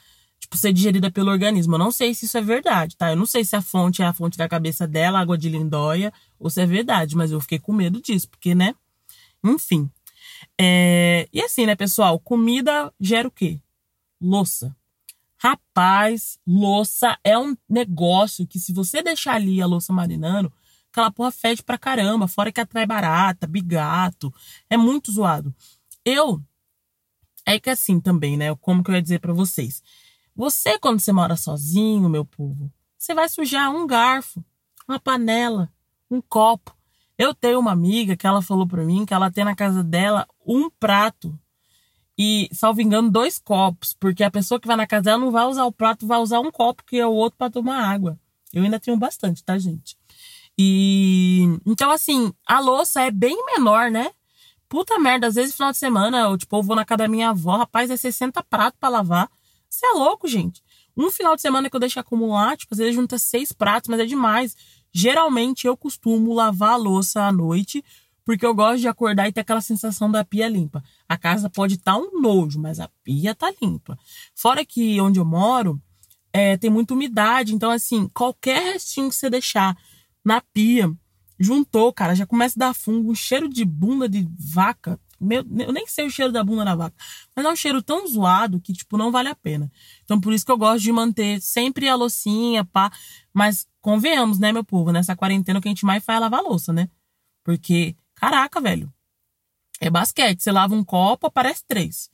tipo, 0.50 0.58
ser 0.58 0.74
digerida 0.74 1.12
pelo 1.12 1.30
organismo. 1.30 1.76
Eu 1.76 1.80
não 1.80 1.92
sei 1.92 2.14
se 2.14 2.26
isso 2.26 2.38
é 2.38 2.42
verdade, 2.42 2.98
tá? 2.98 3.12
Eu 3.12 3.16
não 3.16 3.26
sei 3.26 3.46
se 3.46 3.56
a 3.56 3.62
fonte 3.62 4.02
é 4.02 4.06
a 4.06 4.14
fonte 4.14 4.38
da 4.38 4.50
cabeça 4.50 4.88
dela, 4.88 5.20
água 5.20 5.38
de 5.38 5.50
lindóia, 5.50 6.12
ou 6.40 6.50
se 6.50 6.62
é 6.62 6.66
verdade, 6.66 7.16
mas 7.16 7.32
eu 7.32 7.40
fiquei 7.40 7.60
com 7.60 7.72
medo 7.72 8.02
disso, 8.02 8.28
porque, 8.30 8.56
né? 8.56 8.74
Enfim. 9.44 9.90
É... 10.60 11.28
E 11.32 11.42
assim, 11.42 11.66
né, 11.66 11.76
pessoal? 11.76 12.20
Comida 12.20 12.92
gera 13.00 13.28
o 13.28 13.32
quê? 13.32 13.60
Louça. 14.22 14.76
Rapaz, 15.38 16.38
louça 16.46 17.18
é 17.24 17.38
um 17.38 17.56
negócio 17.70 18.46
que 18.46 18.60
se 18.60 18.74
você 18.74 19.02
deixar 19.02 19.36
ali 19.36 19.62
a 19.62 19.66
louça 19.66 19.94
marinando, 19.94 20.52
Aquela 20.92 21.12
porra 21.12 21.32
fede 21.32 21.62
pra 21.62 21.78
caramba, 21.78 22.28
fora 22.28 22.52
que 22.52 22.60
atrai 22.60 22.86
barata, 22.86 23.46
bigato. 23.46 24.34
É 24.70 24.76
muito 24.76 25.12
zoado. 25.12 25.54
Eu. 26.04 26.42
É 27.46 27.60
que 27.60 27.70
assim 27.70 28.00
também, 28.00 28.36
né? 28.36 28.54
Como 28.56 28.84
que 28.84 28.90
eu 28.90 28.96
ia 28.96 29.02
dizer 29.02 29.20
para 29.20 29.32
vocês? 29.32 29.84
Você, 30.40 30.80
quando 30.80 31.02
você 31.02 31.12
mora 31.12 31.36
sozinho, 31.36 32.08
meu 32.08 32.24
povo, 32.24 32.72
você 32.98 33.14
vai 33.14 33.28
sujar 33.28 33.76
um 33.76 33.86
garfo. 33.86 34.42
uma 34.88 34.98
panela, 34.98 35.70
um 36.10 36.22
copo. 36.22 36.74
Eu 37.18 37.34
tenho 37.34 37.60
uma 37.60 37.74
amiga 37.74 38.16
que 38.16 38.26
ela 38.26 38.42
falou 38.42 38.66
pra 38.66 38.86
mim 38.86 39.06
que 39.06 39.14
ela 39.14 39.30
tem 39.30 39.44
na 39.44 39.54
casa 39.54 39.84
dela 39.84 40.26
um 40.48 40.70
prato 40.70 41.38
e, 42.18 42.48
salvo 42.54 42.82
engano, 42.82 43.12
dois 43.12 43.38
copos, 43.38 43.94
porque 44.00 44.24
a 44.24 44.32
pessoa 44.32 44.62
que 44.62 44.66
vai 44.66 44.78
na 44.78 44.88
casa 44.88 45.04
dela 45.04 45.18
não 45.18 45.30
vai 45.30 45.44
usar 45.46 45.66
o 45.66 45.74
prato, 45.74 46.08
vai 46.08 46.20
usar 46.20 46.40
um 46.40 46.50
copo, 46.50 46.86
que 46.86 46.96
é 46.96 47.06
o 47.06 47.12
outro 47.12 47.38
para 47.38 47.52
tomar 47.52 47.84
água. 47.84 48.18
Eu 48.54 48.64
ainda 48.64 48.80
tenho 48.80 48.96
bastante, 48.96 49.44
tá, 49.44 49.60
gente? 49.60 49.98
E 50.58 51.50
então, 51.66 51.92
assim, 51.92 52.32
a 52.48 52.62
louça 52.62 53.02
é 53.02 53.12
bem 53.12 53.36
menor, 53.46 53.92
né? 53.92 54.10
Puta 54.70 54.98
merda, 55.00 55.28
às 55.28 55.36
vezes 55.36 55.54
final 55.54 55.74
de 55.74 55.78
semana, 55.78 56.22
eu, 56.22 56.38
tipo, 56.38 56.56
eu 56.56 56.64
vou 56.64 56.78
na 56.78 56.86
casa 56.86 57.00
da 57.00 57.08
minha 57.10 57.32
avó, 57.32 57.58
rapaz, 57.58 57.92
é 57.92 57.98
60 57.98 58.42
pratos 58.44 58.80
para 58.80 58.88
lavar. 58.88 59.30
Você 59.70 59.86
é 59.86 59.92
louco, 59.92 60.28
gente. 60.28 60.64
Um 60.98 61.12
final 61.12 61.36
de 61.36 61.42
semana 61.42 61.70
que 61.70 61.76
eu 61.76 61.80
deixo 61.80 62.00
acumular, 62.00 62.58
tipo, 62.58 62.74
às 62.74 62.80
vezes 62.80 62.96
junta 62.96 63.18
seis 63.18 63.52
pratos, 63.52 63.88
mas 63.88 64.00
é 64.00 64.06
demais. 64.06 64.56
Geralmente 64.92 65.68
eu 65.68 65.78
costumo 65.78 66.34
lavar 66.34 66.72
a 66.72 66.76
louça 66.76 67.24
à 67.24 67.32
noite, 67.32 67.84
porque 68.26 68.46
eu 68.46 68.54
gosto 68.54 68.82
de 68.82 68.88
acordar 68.88 69.28
e 69.28 69.32
ter 69.32 69.42
aquela 69.42 69.62
sensação 69.62 70.12
da 70.12 70.26
pia 70.26 70.48
limpa. 70.48 70.84
A 71.08 71.18
casa 71.18 71.50
pode 71.50 71.76
estar 71.76 71.94
tá 71.94 71.98
um 71.98 72.20
nojo, 72.20 72.60
mas 72.60 72.80
a 72.80 72.90
pia 73.04 73.34
tá 73.34 73.52
limpa. 73.62 73.98
Fora 74.36 74.66
que 74.66 75.00
onde 75.00 75.20
eu 75.20 75.26
moro, 75.26 75.82
é, 76.34 76.58
tem 76.58 76.70
muita 76.70 76.94
umidade, 76.94 77.54
então 77.54 77.72
assim, 77.72 78.08
qualquer 78.10 78.74
restinho 78.74 79.10
que 79.10 79.16
você 79.16 79.30
deixar 79.30 79.78
na 80.24 80.42
pia, 80.42 80.92
juntou, 81.40 81.94
cara, 81.94 82.14
já 82.14 82.26
começa 82.26 82.56
a 82.58 82.68
dar 82.68 82.74
fungo, 82.74 83.12
um 83.12 83.16
cheiro 83.16 83.48
de 83.48 83.64
bunda 83.64 84.08
de 84.08 84.28
vaca. 84.38 85.00
Meu, 85.20 85.46
eu 85.60 85.74
nem 85.74 85.86
sei 85.88 86.06
o 86.06 86.10
cheiro 86.10 86.32
da 86.32 86.44
bunda 86.44 86.64
da 86.64 86.76
vaca, 86.76 86.96
mas 87.36 87.46
é 87.46 87.50
um 87.50 87.56
cheiro 87.56 87.82
tão 87.82 88.08
zoado 88.08 88.60
que, 88.60 88.74
tipo, 88.74 88.98
não 88.98 89.12
vale 89.12 89.30
a 89.30 89.36
pena. 89.36 89.72
Então, 90.04 90.20
por 90.20 90.34
isso 90.34 90.46
que 90.46 90.52
eu 90.52 90.58
gosto 90.58 90.82
de 90.82 90.92
manter 90.92 91.42
sempre 91.42 91.90
a 91.90 91.96
loucinha, 91.96 92.64
pá. 92.66 92.92
Mas 93.34 93.68
convenhamos, 93.82 94.40
né, 94.40 94.52
meu 94.52 94.64
povo? 94.64 94.92
Nessa 94.92 95.16
quarentena 95.16 95.60
o 95.60 95.62
que 95.62 95.68
a 95.68 95.72
gente 95.72 95.86
mais 95.86 96.04
faz 96.04 96.18
é 96.18 96.20
lavar 96.20 96.42
louça, 96.42 96.72
né? 96.72 96.90
Porque, 97.44 97.96
caraca, 98.16 98.62
velho. 98.62 98.92
É 99.80 99.90
basquete. 99.90 100.42
Você 100.42 100.52
lava 100.52 100.76
um 100.76 100.84
copo, 100.84 101.28
aparece 101.28 101.64
três. 101.68 102.10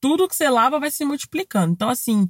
Tudo 0.00 0.28
que 0.28 0.36
você 0.36 0.48
lava 0.48 0.78
vai 0.80 0.90
se 0.90 1.04
multiplicando. 1.04 1.72
Então, 1.72 1.88
assim, 1.88 2.28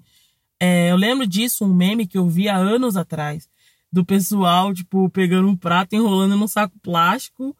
é, 0.60 0.90
eu 0.90 0.96
lembro 0.96 1.26
disso, 1.26 1.64
um 1.64 1.74
meme 1.74 2.06
que 2.06 2.18
eu 2.18 2.28
vi 2.28 2.48
há 2.48 2.56
anos 2.56 2.96
atrás 2.96 3.48
do 3.92 4.04
pessoal, 4.04 4.74
tipo, 4.74 5.08
pegando 5.10 5.48
um 5.48 5.56
prato, 5.56 5.94
enrolando 5.94 6.36
num 6.36 6.48
saco 6.48 6.78
plástico, 6.80 7.56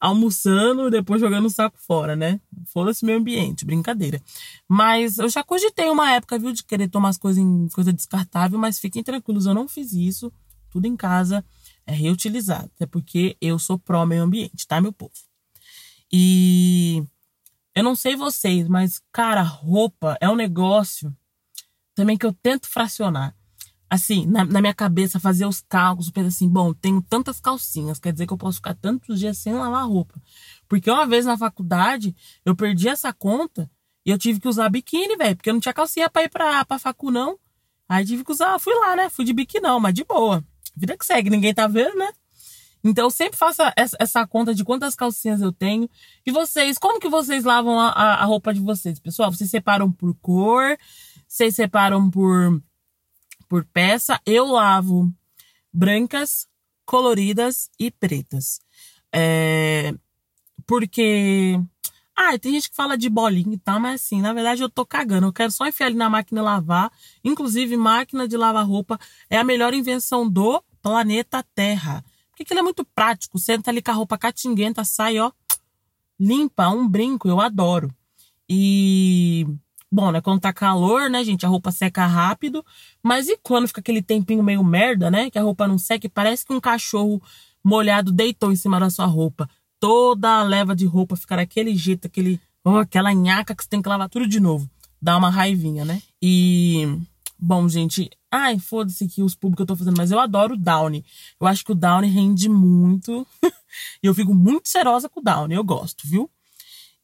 almoçando, 0.00 0.90
depois 0.90 1.20
jogando 1.20 1.46
o 1.46 1.50
saco 1.50 1.78
fora, 1.78 2.14
né? 2.14 2.40
Foda-se 2.66 3.04
meu 3.04 3.16
ambiente, 3.18 3.64
brincadeira. 3.64 4.20
Mas 4.68 5.18
eu 5.18 5.28
já 5.28 5.42
cogitei 5.42 5.88
uma 5.88 6.12
época, 6.12 6.38
viu, 6.38 6.52
de 6.52 6.62
querer 6.62 6.88
tomar 6.88 7.10
as 7.10 7.18
coisas 7.18 7.42
em 7.42 7.68
coisa 7.68 7.92
descartável, 7.92 8.58
mas 8.58 8.78
fiquem 8.78 9.02
tranquilos, 9.02 9.46
eu 9.46 9.54
não 9.54 9.68
fiz 9.68 9.92
isso. 9.92 10.32
Tudo 10.70 10.86
em 10.86 10.96
casa 10.96 11.44
é 11.86 11.92
reutilizado. 11.92 12.70
Até 12.76 12.86
porque 12.86 13.36
eu 13.40 13.58
sou 13.58 13.78
pró 13.78 14.04
meio 14.04 14.22
ambiente, 14.22 14.66
tá, 14.66 14.80
meu 14.80 14.92
povo? 14.92 15.12
E 16.12 17.02
eu 17.74 17.82
não 17.82 17.94
sei 17.94 18.16
vocês, 18.16 18.68
mas, 18.68 19.00
cara, 19.10 19.42
roupa 19.42 20.16
é 20.20 20.28
um 20.28 20.36
negócio 20.36 21.14
também 21.94 22.16
que 22.16 22.26
eu 22.26 22.32
tento 22.32 22.68
fracionar 22.68 23.34
assim, 23.88 24.26
na, 24.26 24.44
na, 24.44 24.60
minha 24.60 24.74
cabeça, 24.74 25.20
fazer 25.20 25.46
os 25.46 25.60
cálculos, 25.60 26.10
pensar 26.10 26.28
assim, 26.28 26.48
bom, 26.48 26.74
tenho 26.74 27.00
tantas 27.02 27.40
calcinhas, 27.40 27.98
quer 27.98 28.12
dizer 28.12 28.26
que 28.26 28.32
eu 28.32 28.38
posso 28.38 28.56
ficar 28.56 28.74
tantos 28.74 29.18
dias 29.18 29.38
sem 29.38 29.52
lavar 29.52 29.86
roupa. 29.86 30.20
Porque 30.68 30.90
uma 30.90 31.06
vez 31.06 31.24
na 31.24 31.38
faculdade, 31.38 32.14
eu 32.44 32.54
perdi 32.56 32.88
essa 32.88 33.12
conta 33.12 33.70
e 34.04 34.10
eu 34.10 34.18
tive 34.18 34.40
que 34.40 34.48
usar 34.48 34.68
biquíni, 34.68 35.16
velho, 35.16 35.36
porque 35.36 35.50
eu 35.50 35.54
não 35.54 35.60
tinha 35.60 35.72
calcinha 35.72 36.10
pra 36.10 36.22
ir 36.22 36.28
pra, 36.28 36.64
pra 36.64 36.78
facu, 36.78 37.10
não. 37.10 37.38
Aí 37.88 38.04
tive 38.04 38.24
que 38.24 38.32
usar, 38.32 38.58
fui 38.58 38.74
lá, 38.74 38.96
né? 38.96 39.08
Fui 39.08 39.24
de 39.24 39.32
biquíni, 39.32 39.62
não, 39.62 39.78
mas 39.78 39.94
de 39.94 40.04
boa. 40.04 40.44
Vida 40.76 40.96
que 40.96 41.06
segue, 41.06 41.30
ninguém 41.30 41.54
tá 41.54 41.66
vendo, 41.66 41.96
né? 41.96 42.10
Então 42.82 43.06
eu 43.06 43.10
sempre 43.10 43.36
faço 43.36 43.62
essa, 43.76 43.96
essa, 43.98 44.26
conta 44.26 44.54
de 44.54 44.64
quantas 44.64 44.94
calcinhas 44.94 45.40
eu 45.40 45.52
tenho. 45.52 45.88
E 46.24 46.30
vocês, 46.30 46.78
como 46.78 47.00
que 47.00 47.08
vocês 47.08 47.44
lavam 47.44 47.80
a, 47.80 47.88
a, 47.88 48.14
a 48.22 48.24
roupa 48.24 48.54
de 48.54 48.60
vocês, 48.60 48.98
pessoal? 49.00 49.32
Vocês 49.32 49.50
separam 49.50 49.90
por 49.90 50.14
cor? 50.16 50.76
Vocês 51.26 51.54
separam 51.56 52.08
por 52.08 52.62
por 53.48 53.64
peça. 53.64 54.20
Eu 54.24 54.46
lavo 54.46 55.12
brancas, 55.72 56.46
coloridas 56.84 57.70
e 57.78 57.90
pretas. 57.90 58.60
É, 59.12 59.94
porque. 60.66 61.60
Ah, 62.18 62.38
tem 62.38 62.52
gente 62.52 62.70
que 62.70 62.76
fala 62.76 62.96
de 62.96 63.10
bolinha 63.10 63.54
e 63.54 63.58
tal, 63.58 63.78
mas 63.78 64.00
assim, 64.00 64.22
na 64.22 64.32
verdade 64.32 64.62
eu 64.62 64.70
tô 64.70 64.86
cagando. 64.86 65.26
Eu 65.26 65.32
quero 65.32 65.52
só 65.52 65.66
enfiar 65.66 65.88
ali 65.88 65.96
na 65.96 66.08
máquina 66.08 66.40
lavar. 66.40 66.90
Inclusive, 67.22 67.76
máquina 67.76 68.26
de 68.26 68.38
lavar 68.38 68.66
roupa 68.66 68.98
é 69.28 69.36
a 69.36 69.44
melhor 69.44 69.74
invenção 69.74 70.28
do 70.28 70.62
planeta 70.80 71.44
Terra. 71.54 72.02
Porque 72.30 72.52
ele 72.52 72.60
é 72.60 72.62
muito 72.62 72.86
prático. 72.86 73.38
Senta 73.38 73.70
ali 73.70 73.82
com 73.82 73.90
a 73.90 73.94
roupa 73.94 74.16
catinguenta, 74.16 74.82
sai, 74.82 75.18
ó, 75.18 75.30
limpa, 76.18 76.68
um 76.68 76.88
brinco. 76.88 77.28
Eu 77.28 77.38
adoro. 77.38 77.94
E 78.48 79.46
Bom, 79.90 80.10
né? 80.10 80.20
Quando 80.20 80.40
tá 80.40 80.52
calor, 80.52 81.08
né, 81.08 81.22
gente, 81.22 81.46
a 81.46 81.48
roupa 81.48 81.70
seca 81.70 82.06
rápido. 82.06 82.64
Mas 83.02 83.28
e 83.28 83.38
quando 83.42 83.68
fica 83.68 83.80
aquele 83.80 84.02
tempinho 84.02 84.42
meio 84.42 84.64
merda, 84.64 85.10
né? 85.10 85.30
Que 85.30 85.38
a 85.38 85.42
roupa 85.42 85.66
não 85.66 85.78
seca 85.78 86.06
e 86.06 86.10
parece 86.10 86.44
que 86.44 86.52
um 86.52 86.60
cachorro 86.60 87.22
molhado 87.62 88.12
deitou 88.12 88.52
em 88.52 88.56
cima 88.56 88.80
da 88.80 88.90
sua 88.90 89.06
roupa. 89.06 89.48
Toda 89.78 90.40
a 90.40 90.42
leva 90.42 90.74
de 90.74 90.86
roupa 90.86 91.16
fica 91.16 91.36
daquele 91.36 91.74
jeito, 91.74 92.06
aquele, 92.06 92.40
oh, 92.64 92.78
aquela 92.78 93.12
nhaca 93.12 93.54
que 93.54 93.62
você 93.62 93.68
tem 93.68 93.82
que 93.82 93.88
lavar 93.88 94.08
tudo 94.08 94.26
de 94.26 94.40
novo. 94.40 94.68
Dá 95.00 95.16
uma 95.16 95.30
raivinha, 95.30 95.84
né? 95.84 96.02
E. 96.20 96.98
Bom, 97.38 97.68
gente. 97.68 98.10
Ai, 98.30 98.58
foda-se 98.58 99.04
aqui 99.04 99.22
os 99.22 99.34
públicos 99.34 99.58
que 99.58 99.62
eu 99.62 99.66
tô 99.66 99.76
fazendo, 99.76 99.96
mas 99.96 100.10
eu 100.10 100.18
adoro 100.18 100.54
o 100.54 100.58
Downy. 100.58 101.04
Eu 101.40 101.46
acho 101.46 101.64
que 101.64 101.72
o 101.72 101.74
Downy 101.74 102.08
rende 102.08 102.48
muito. 102.48 103.26
e 104.02 104.06
eu 104.06 104.14
fico 104.14 104.34
muito 104.34 104.68
serosa 104.68 105.08
com 105.08 105.20
o 105.20 105.22
Downy. 105.22 105.54
Eu 105.54 105.64
gosto, 105.64 106.06
viu? 106.06 106.30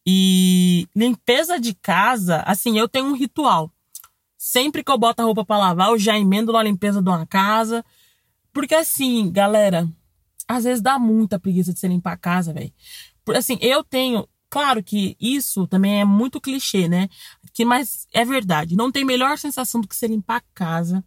E 0.05 0.87
limpeza 0.95 1.59
de 1.59 1.73
casa, 1.73 2.41
assim, 2.45 2.77
eu 2.77 2.89
tenho 2.89 3.05
um 3.05 3.15
ritual. 3.15 3.71
Sempre 4.37 4.83
que 4.83 4.91
eu 4.91 4.97
boto 4.97 5.21
a 5.21 5.25
roupa 5.25 5.45
para 5.45 5.57
lavar, 5.57 5.89
eu 5.89 5.97
já 5.97 6.17
emendo 6.19 6.51
na 6.51 6.61
limpeza 6.61 7.01
de 7.01 7.09
uma 7.09 7.25
casa. 7.25 7.83
Porque 8.51 8.75
assim, 8.75 9.31
galera, 9.31 9.87
às 10.47 10.65
vezes 10.65 10.81
dá 10.81 10.99
muita 10.99 11.39
preguiça 11.39 11.73
de 11.73 11.79
você 11.79 11.87
limpar 11.87 12.13
a 12.13 12.17
casa, 12.17 12.53
velho. 12.53 12.73
Assim, 13.29 13.57
eu 13.61 13.83
tenho. 13.83 14.27
Claro 14.49 14.83
que 14.83 15.17
isso 15.19 15.65
também 15.65 16.01
é 16.01 16.05
muito 16.05 16.41
clichê, 16.41 16.87
né? 16.87 17.09
Que, 17.53 17.65
mas 17.65 18.07
é 18.13 18.23
verdade. 18.23 18.75
Não 18.75 18.91
tem 18.91 19.03
melhor 19.03 19.37
sensação 19.37 19.81
do 19.81 19.87
que 19.87 19.95
você 19.95 20.07
limpar 20.07 20.37
a 20.37 20.43
casa, 20.53 21.03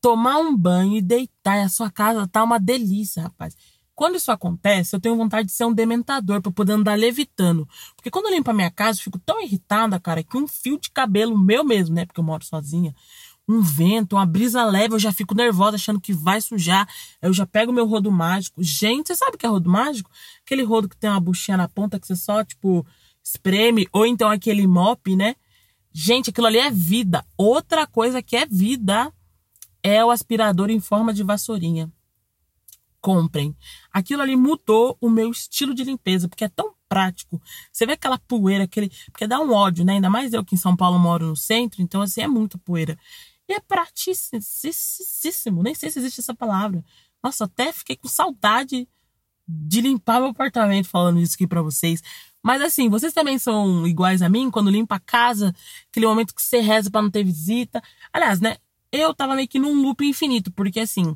tomar 0.00 0.38
um 0.38 0.56
banho 0.56 0.96
e 0.96 1.02
deitar. 1.02 1.58
E 1.58 1.62
a 1.62 1.68
sua 1.68 1.90
casa 1.90 2.28
tá 2.28 2.44
uma 2.44 2.60
delícia, 2.60 3.22
rapaz. 3.24 3.56
Quando 3.94 4.16
isso 4.16 4.32
acontece, 4.32 4.96
eu 4.96 5.00
tenho 5.00 5.16
vontade 5.16 5.46
de 5.46 5.52
ser 5.52 5.64
um 5.64 5.72
dementador 5.72 6.42
para 6.42 6.50
poder 6.50 6.72
andar 6.72 6.98
levitando. 6.98 7.68
Porque 7.94 8.10
quando 8.10 8.26
eu 8.26 8.32
limpo 8.32 8.50
a 8.50 8.54
minha 8.54 8.70
casa, 8.70 8.98
eu 8.98 9.04
fico 9.04 9.18
tão 9.20 9.40
irritada, 9.40 10.00
cara, 10.00 10.22
que 10.22 10.36
um 10.36 10.48
fio 10.48 10.78
de 10.80 10.90
cabelo 10.90 11.38
meu 11.38 11.62
mesmo, 11.62 11.94
né? 11.94 12.04
Porque 12.04 12.18
eu 12.18 12.24
moro 12.24 12.44
sozinha. 12.44 12.94
Um 13.46 13.60
vento, 13.60 14.16
uma 14.16 14.26
brisa 14.26 14.64
leve, 14.64 14.94
eu 14.94 14.98
já 14.98 15.12
fico 15.12 15.34
nervosa 15.34 15.76
achando 15.76 16.00
que 16.00 16.12
vai 16.12 16.40
sujar. 16.40 16.88
Eu 17.22 17.32
já 17.32 17.46
pego 17.46 17.72
meu 17.72 17.86
rodo 17.86 18.10
mágico. 18.10 18.60
Gente, 18.62 19.08
você 19.08 19.14
sabe 19.14 19.36
o 19.36 19.38
que 19.38 19.46
é 19.46 19.48
rodo 19.48 19.70
mágico? 19.70 20.10
Aquele 20.44 20.64
rodo 20.64 20.88
que 20.88 20.96
tem 20.96 21.10
uma 21.10 21.20
buchinha 21.20 21.56
na 21.56 21.68
ponta 21.68 22.00
que 22.00 22.06
você 22.06 22.16
só, 22.16 22.42
tipo, 22.42 22.84
espreme. 23.22 23.86
Ou 23.92 24.04
então 24.06 24.28
aquele 24.28 24.66
mop, 24.66 25.14
né? 25.14 25.36
Gente, 25.92 26.30
aquilo 26.30 26.48
ali 26.48 26.58
é 26.58 26.70
vida. 26.70 27.24
Outra 27.36 27.86
coisa 27.86 28.20
que 28.20 28.34
é 28.34 28.44
vida 28.44 29.12
é 29.84 30.04
o 30.04 30.10
aspirador 30.10 30.68
em 30.68 30.80
forma 30.80 31.14
de 31.14 31.22
vassourinha 31.22 31.92
comprem. 33.04 33.54
Aquilo 33.92 34.22
ali 34.22 34.34
mudou 34.34 34.96
o 34.98 35.10
meu 35.10 35.30
estilo 35.30 35.74
de 35.74 35.84
limpeza, 35.84 36.26
porque 36.26 36.44
é 36.44 36.48
tão 36.48 36.72
prático. 36.88 37.38
Você 37.70 37.84
vê 37.84 37.92
aquela 37.92 38.18
poeira, 38.18 38.64
aquele. 38.64 38.90
Porque 39.12 39.26
dá 39.26 39.38
um 39.40 39.52
ódio, 39.52 39.84
né? 39.84 39.92
Ainda 39.92 40.08
mais 40.08 40.32
eu 40.32 40.42
que 40.42 40.54
em 40.54 40.58
São 40.58 40.74
Paulo 40.74 40.98
moro 40.98 41.26
no 41.26 41.36
centro, 41.36 41.82
então 41.82 42.00
assim 42.00 42.22
é 42.22 42.26
muita 42.26 42.56
poeira. 42.56 42.98
E 43.46 43.52
é 43.52 43.60
praticíssimo, 43.60 45.62
nem 45.62 45.74
sei 45.74 45.90
se 45.90 45.98
existe 45.98 46.20
essa 46.20 46.34
palavra. 46.34 46.82
Nossa, 47.22 47.44
até 47.44 47.74
fiquei 47.74 47.94
com 47.94 48.08
saudade 48.08 48.88
de 49.46 49.82
limpar 49.82 50.20
meu 50.20 50.30
apartamento 50.30 50.88
falando 50.88 51.20
isso 51.20 51.34
aqui 51.34 51.46
para 51.46 51.60
vocês. 51.60 52.02
Mas 52.42 52.62
assim, 52.62 52.88
vocês 52.88 53.12
também 53.12 53.38
são 53.38 53.86
iguais 53.86 54.22
a 54.22 54.30
mim 54.30 54.50
quando 54.50 54.70
limpa 54.70 54.94
a 54.94 55.00
casa, 55.00 55.54
aquele 55.90 56.06
momento 56.06 56.34
que 56.34 56.40
você 56.40 56.60
reza 56.60 56.90
para 56.90 57.02
não 57.02 57.10
ter 57.10 57.22
visita. 57.22 57.82
Aliás, 58.10 58.40
né? 58.40 58.56
Eu 58.90 59.12
tava 59.12 59.34
meio 59.34 59.48
que 59.48 59.58
num 59.58 59.82
loop 59.82 60.06
infinito, 60.06 60.50
porque 60.52 60.80
assim, 60.80 61.14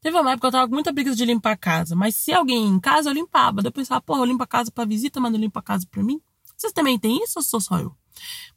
Teve 0.00 0.18
uma 0.18 0.30
época 0.32 0.40
que 0.40 0.46
eu 0.46 0.52
tava 0.52 0.68
com 0.68 0.74
muita 0.74 0.92
preguiça 0.94 1.16
de 1.16 1.24
limpar 1.24 1.52
a 1.52 1.56
casa, 1.56 1.94
mas 1.94 2.14
se 2.14 2.32
alguém 2.32 2.66
em 2.66 2.80
casa, 2.80 3.10
eu 3.10 3.14
limpava. 3.14 3.60
Daí 3.60 3.68
eu 3.68 3.72
pensava, 3.72 4.00
porra, 4.00 4.20
eu 4.20 4.24
limpo 4.24 4.42
a 4.42 4.46
casa 4.46 4.70
pra 4.70 4.84
visita, 4.84 5.20
mas 5.20 5.30
não 5.30 5.38
limpo 5.38 5.58
a 5.58 5.62
casa 5.62 5.86
pra 5.90 6.02
mim? 6.02 6.20
Vocês 6.56 6.72
também 6.72 6.98
têm 6.98 7.22
isso 7.22 7.38
ou 7.38 7.42
sou 7.42 7.60
só 7.60 7.78
eu? 7.78 7.94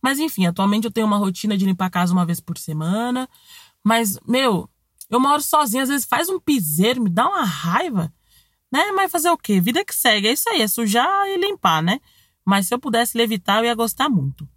Mas 0.01 0.19
enfim, 0.19 0.45
atualmente 0.45 0.85
eu 0.85 0.91
tenho 0.91 1.07
uma 1.07 1.17
rotina 1.17 1.57
de 1.57 1.65
limpar 1.65 1.87
a 1.87 1.89
casa 1.89 2.13
uma 2.13 2.25
vez 2.25 2.39
por 2.39 2.57
semana. 2.57 3.29
Mas, 3.83 4.17
meu, 4.25 4.69
eu 5.09 5.19
moro 5.19 5.41
sozinha, 5.41 5.83
às 5.83 5.89
vezes 5.89 6.05
faz 6.05 6.29
um 6.29 6.39
piseiro, 6.39 7.01
me 7.01 7.09
dá 7.09 7.27
uma 7.27 7.43
raiva, 7.43 8.13
né? 8.71 8.91
Mas 8.93 9.11
fazer 9.11 9.29
o 9.29 9.37
quê? 9.37 9.59
Vida 9.59 9.83
que 9.83 9.93
segue, 9.93 10.27
é 10.27 10.33
isso 10.33 10.49
aí, 10.49 10.61
é 10.61 10.67
sujar 10.67 11.27
e 11.27 11.37
limpar, 11.37 11.83
né? 11.83 11.99
Mas 12.45 12.67
se 12.67 12.73
eu 12.73 12.79
pudesse 12.79 13.17
levitar, 13.17 13.59
eu 13.59 13.65
ia 13.65 13.75
gostar 13.75 14.09
muito. 14.09 14.47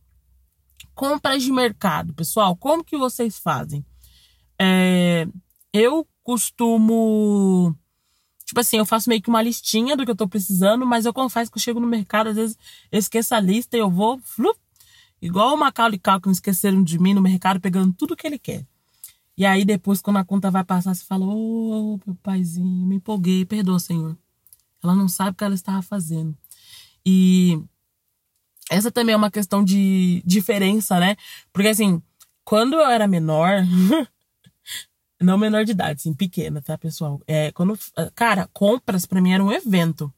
Compras 0.95 1.43
de 1.43 1.53
mercado, 1.53 2.15
pessoal, 2.15 2.57
como 2.57 2.85
que 2.85 2.97
vocês 2.97 3.39
fazem? 3.39 3.85
É, 4.59 5.29
eu 5.73 6.07
costumo 6.27 7.73
Tipo 8.45 8.61
assim, 8.61 8.79
eu 8.79 8.87
faço 8.87 9.09
meio 9.09 9.23
que 9.23 9.29
uma 9.29 9.43
listinha 9.43 9.97
do 9.97 10.05
que 10.05 10.11
eu 10.11 10.17
tô 10.17 10.29
precisando, 10.29 10.87
mas 10.87 11.05
eu 11.05 11.13
confesso 11.13 11.51
que 11.51 11.59
eu 11.59 11.63
chego 11.63 11.81
no 11.81 11.87
mercado, 11.87 12.29
às 12.29 12.37
vezes 12.37 12.59
eu 12.93 12.99
esqueço 12.99 13.35
a 13.35 13.41
lista 13.41 13.77
e 13.77 13.81
eu 13.81 13.91
vou, 13.91 14.21
flup, 14.21 14.57
igual 15.21 15.55
o 15.55 15.59
Macaulay 15.59 15.99
Culkin 15.99 16.31
esqueceram 16.31 16.83
de 16.83 16.97
mim 16.97 17.13
no 17.13 17.21
mercado, 17.21 17.61
pegando 17.61 17.93
tudo 17.93 18.15
que 18.15 18.25
ele 18.25 18.39
quer. 18.39 18.65
E 19.37 19.45
aí 19.45 19.65
depois, 19.65 20.01
quando 20.01 20.19
a 20.19 20.25
conta 20.25 20.49
vai 20.49 20.63
passar, 20.63 20.95
você 20.95 21.05
fala, 21.05 21.27
ô, 21.27 21.95
oh, 21.95 22.01
meu 22.07 22.17
paizinho, 22.23 22.87
me 22.87 22.97
empolguei, 22.97 23.45
perdoa, 23.45 23.81
Senhor. 23.81 24.17
Ela 24.83 24.95
não 24.95 25.09
sabe 25.09 25.31
o 25.31 25.35
que 25.35 25.45
ela 25.45 25.55
estava 25.55 25.83
fazendo. 25.83 26.37
E 27.05 27.61
essa 28.71 28.93
também 28.93 29.13
é 29.13 29.17
uma 29.17 29.31
questão 29.31 29.65
de 29.65 30.23
diferença, 30.25 31.01
né? 31.01 31.17
Porque 31.53 31.69
assim, 31.69 32.01
quando 32.45 32.75
eu 32.75 32.87
era 32.87 33.09
menor, 33.09 33.65
não 35.21 35.39
menor 35.39 35.65
de 35.65 35.73
idade, 35.73 36.01
assim, 36.01 36.15
pequena, 36.15 36.61
tá, 36.61 36.77
pessoal? 36.77 37.21
É, 37.27 37.51
quando, 37.53 37.79
cara, 38.15 38.49
compras 38.53 39.07
para 39.07 39.21
mim 39.21 39.33
era 39.33 39.43
um 39.43 39.51
evento, 39.51 40.13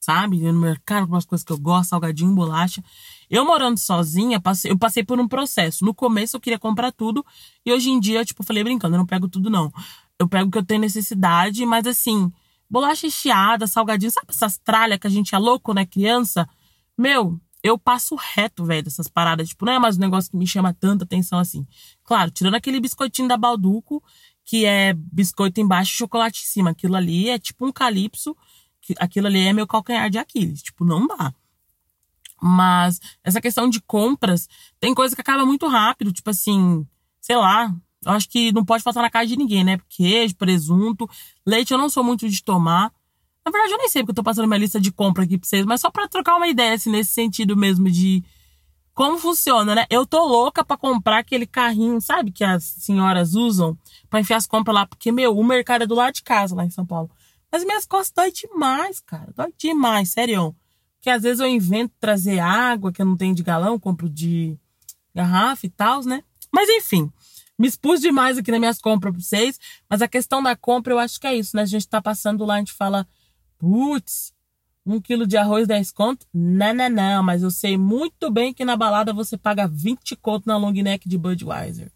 sabe? 0.00 0.40
No 0.40 0.60
mercado 0.60 1.06
com 1.06 1.14
as 1.14 1.24
coisas 1.24 1.44
que 1.44 1.52
eu 1.52 1.58
gosto, 1.58 1.90
salgadinho, 1.90 2.34
bolacha. 2.34 2.82
Eu 3.30 3.46
morando 3.46 3.78
sozinha, 3.78 4.40
passei, 4.40 4.70
eu 4.72 4.78
passei 4.78 5.04
por 5.04 5.20
um 5.20 5.28
processo. 5.28 5.84
No 5.84 5.94
começo 5.94 6.36
eu 6.36 6.40
queria 6.40 6.58
comprar 6.58 6.90
tudo 6.92 7.24
e 7.64 7.72
hoje 7.72 7.90
em 7.90 8.00
dia, 8.00 8.24
tipo, 8.24 8.42
falei 8.42 8.64
brincando, 8.64 8.96
eu 8.96 8.98
não 8.98 9.06
pego 9.06 9.28
tudo 9.28 9.48
não. 9.48 9.72
Eu 10.18 10.28
pego 10.28 10.48
o 10.48 10.50
que 10.50 10.58
eu 10.58 10.64
tenho 10.64 10.80
necessidade, 10.80 11.64
mas 11.64 11.86
assim, 11.86 12.32
bolacha 12.68 13.06
recheada, 13.06 13.66
salgadinho, 13.66 14.10
sabe 14.10 14.26
essas 14.28 14.58
tralhas 14.58 14.98
que 14.98 15.06
a 15.06 15.10
gente 15.10 15.34
é 15.34 15.38
louco, 15.38 15.72
né, 15.72 15.86
criança? 15.86 16.48
Meu, 16.98 17.40
eu 17.62 17.78
passo 17.78 18.16
reto, 18.16 18.64
velho, 18.64 18.82
dessas 18.82 19.06
paradas. 19.06 19.50
Tipo, 19.50 19.64
não 19.66 19.74
é 19.74 19.78
mais 19.78 19.96
um 19.96 20.00
negócio 20.00 20.30
que 20.30 20.36
me 20.36 20.46
chama 20.46 20.74
tanta 20.74 21.04
atenção 21.04 21.38
assim. 21.38 21.64
Claro, 22.02 22.30
tirando 22.30 22.56
aquele 22.56 22.80
biscoitinho 22.80 23.28
da 23.28 23.36
Balduco, 23.36 24.02
que 24.44 24.64
é 24.64 24.92
biscoito 24.92 25.60
embaixo 25.60 25.92
e 25.92 25.96
chocolate 25.96 26.42
em 26.42 26.46
cima. 26.46 26.70
Aquilo 26.70 26.96
ali 26.96 27.28
é 27.28 27.38
tipo 27.38 27.66
um 27.66 27.72
calypso. 27.72 28.36
Aquilo 28.98 29.26
ali 29.26 29.40
é 29.40 29.52
meu 29.52 29.66
calcanhar 29.66 30.10
de 30.10 30.18
Aquiles. 30.18 30.62
Tipo, 30.62 30.84
não 30.84 31.06
dá. 31.06 31.32
Mas 32.40 33.00
essa 33.22 33.40
questão 33.40 33.68
de 33.70 33.80
compras, 33.80 34.48
tem 34.80 34.92
coisa 34.94 35.14
que 35.14 35.20
acaba 35.20 35.46
muito 35.46 35.66
rápido. 35.68 36.12
Tipo 36.12 36.30
assim, 36.30 36.86
sei 37.20 37.36
lá. 37.36 37.74
Eu 38.04 38.12
acho 38.12 38.28
que 38.28 38.50
não 38.50 38.64
pode 38.64 38.82
faltar 38.82 39.02
na 39.02 39.10
casa 39.10 39.28
de 39.28 39.36
ninguém, 39.36 39.62
né? 39.62 39.78
Queijo, 39.88 40.34
presunto. 40.34 41.08
Leite 41.46 41.72
eu 41.72 41.78
não 41.78 41.88
sou 41.88 42.02
muito 42.02 42.28
de 42.28 42.42
tomar. 42.42 42.92
Na 43.44 43.50
verdade, 43.50 43.72
eu 43.72 43.78
nem 43.78 43.88
sei 43.88 44.02
porque 44.02 44.10
eu 44.10 44.16
tô 44.16 44.22
passando 44.22 44.48
minha 44.48 44.58
lista 44.58 44.80
de 44.80 44.90
compra 44.90 45.24
aqui 45.24 45.38
pra 45.38 45.48
vocês, 45.48 45.64
mas 45.64 45.80
só 45.80 45.90
para 45.90 46.08
trocar 46.08 46.36
uma 46.36 46.48
ideia, 46.48 46.74
assim, 46.74 46.90
nesse 46.90 47.12
sentido 47.12 47.56
mesmo 47.56 47.90
de 47.90 48.24
como 48.94 49.18
funciona, 49.18 49.74
né? 49.74 49.86
Eu 49.88 50.06
tô 50.06 50.26
louca 50.26 50.64
para 50.64 50.76
comprar 50.76 51.18
aquele 51.18 51.46
carrinho, 51.46 52.00
sabe, 52.00 52.30
que 52.30 52.44
as 52.44 52.62
senhoras 52.64 53.34
usam 53.34 53.76
para 54.10 54.20
enfiar 54.20 54.36
as 54.36 54.46
compras 54.46 54.74
lá, 54.74 54.86
porque, 54.86 55.10
meu, 55.10 55.36
o 55.36 55.44
mercado 55.44 55.82
é 55.82 55.86
do 55.86 55.94
lado 55.94 56.14
de 56.14 56.22
casa 56.22 56.54
lá 56.54 56.64
em 56.64 56.70
São 56.70 56.84
Paulo. 56.84 57.10
Mas 57.50 57.64
minhas 57.64 57.86
costas 57.86 58.12
dói 58.14 58.32
demais, 58.32 59.00
cara. 59.00 59.32
Dói 59.34 59.52
demais, 59.58 60.10
sério. 60.10 60.54
Que 61.00 61.10
às 61.10 61.22
vezes 61.22 61.40
eu 61.40 61.46
invento 61.46 61.94
trazer 61.98 62.38
água 62.38 62.92
que 62.92 63.02
eu 63.02 63.06
não 63.06 63.16
tenho 63.16 63.34
de 63.34 63.42
galão, 63.42 63.78
compro 63.78 64.08
de 64.08 64.58
garrafa 65.14 65.66
e 65.66 65.70
tal, 65.70 66.02
né? 66.02 66.22
Mas 66.50 66.68
enfim, 66.68 67.10
me 67.58 67.66
expus 67.66 68.00
demais 68.00 68.38
aqui 68.38 68.50
nas 68.50 68.60
minhas 68.60 68.78
compras 68.80 69.12
pra 69.12 69.22
vocês. 69.22 69.58
Mas 69.88 70.00
a 70.00 70.08
questão 70.08 70.42
da 70.42 70.56
compra, 70.56 70.92
eu 70.92 70.98
acho 70.98 71.20
que 71.20 71.26
é 71.26 71.34
isso, 71.34 71.56
né? 71.56 71.62
A 71.62 71.66
gente 71.66 71.88
tá 71.88 72.00
passando 72.00 72.44
lá, 72.44 72.54
a 72.54 72.58
gente 72.58 72.72
fala 72.72 73.06
Putz, 73.58 74.32
um 74.84 75.00
quilo 75.00 75.26
de 75.26 75.36
arroz 75.36 75.66
10 75.66 75.92
conto? 75.92 76.26
Não, 76.32 76.74
não, 76.74 76.90
não, 76.90 77.22
mas 77.22 77.42
eu 77.42 77.50
sei 77.50 77.76
muito 77.78 78.30
bem 78.30 78.52
que 78.52 78.64
na 78.64 78.76
balada 78.76 79.12
você 79.12 79.36
paga 79.36 79.68
20 79.68 80.16
conto 80.16 80.46
na 80.46 80.56
long 80.56 80.72
neck 80.72 81.08
de 81.08 81.16
Budweiser. 81.16 81.92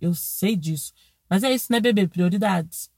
Eu 0.00 0.14
sei 0.14 0.54
disso. 0.56 0.92
Mas 1.28 1.42
é 1.42 1.52
isso, 1.52 1.70
né, 1.70 1.80
bebê? 1.80 2.06
Prioridades. 2.06 2.90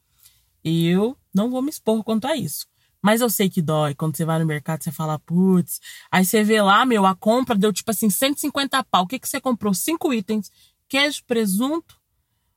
Eu 0.63 1.17
não 1.33 1.51
vou 1.51 1.63
me 1.63 1.71
expor 1.71 2.05
quanto 2.05 2.27
a 2.27 2.37
isso. 2.37 2.67
Mas 3.03 3.21
eu 3.23 3.31
sei 3.31 3.49
que 3.49 3.63
dói. 3.63 3.95
Quando 3.95 4.17
você 4.17 4.25
vai 4.25 4.39
no 4.39 4.45
mercado, 4.47 4.85
você 4.85 4.93
fala, 4.93 5.19
putz. 5.19 5.81
Aí 6.11 6.25
você 6.25 6.45
vê 6.45 6.61
lá, 6.61 6.85
meu, 6.85 7.07
a 7.07 7.15
compra 7.15 7.57
deu 7.57 7.73
tipo 7.73 7.91
assim, 7.91 8.11
150 8.11 8.85
pau. 8.85 9.05
O 9.05 9.07
que, 9.07 9.19
que 9.19 9.29
você 9.29 9.41
comprou? 9.41 9.73
Cinco 9.73 10.13
itens: 10.13 10.51
queijo, 10.87 11.25
presunto, 11.25 11.99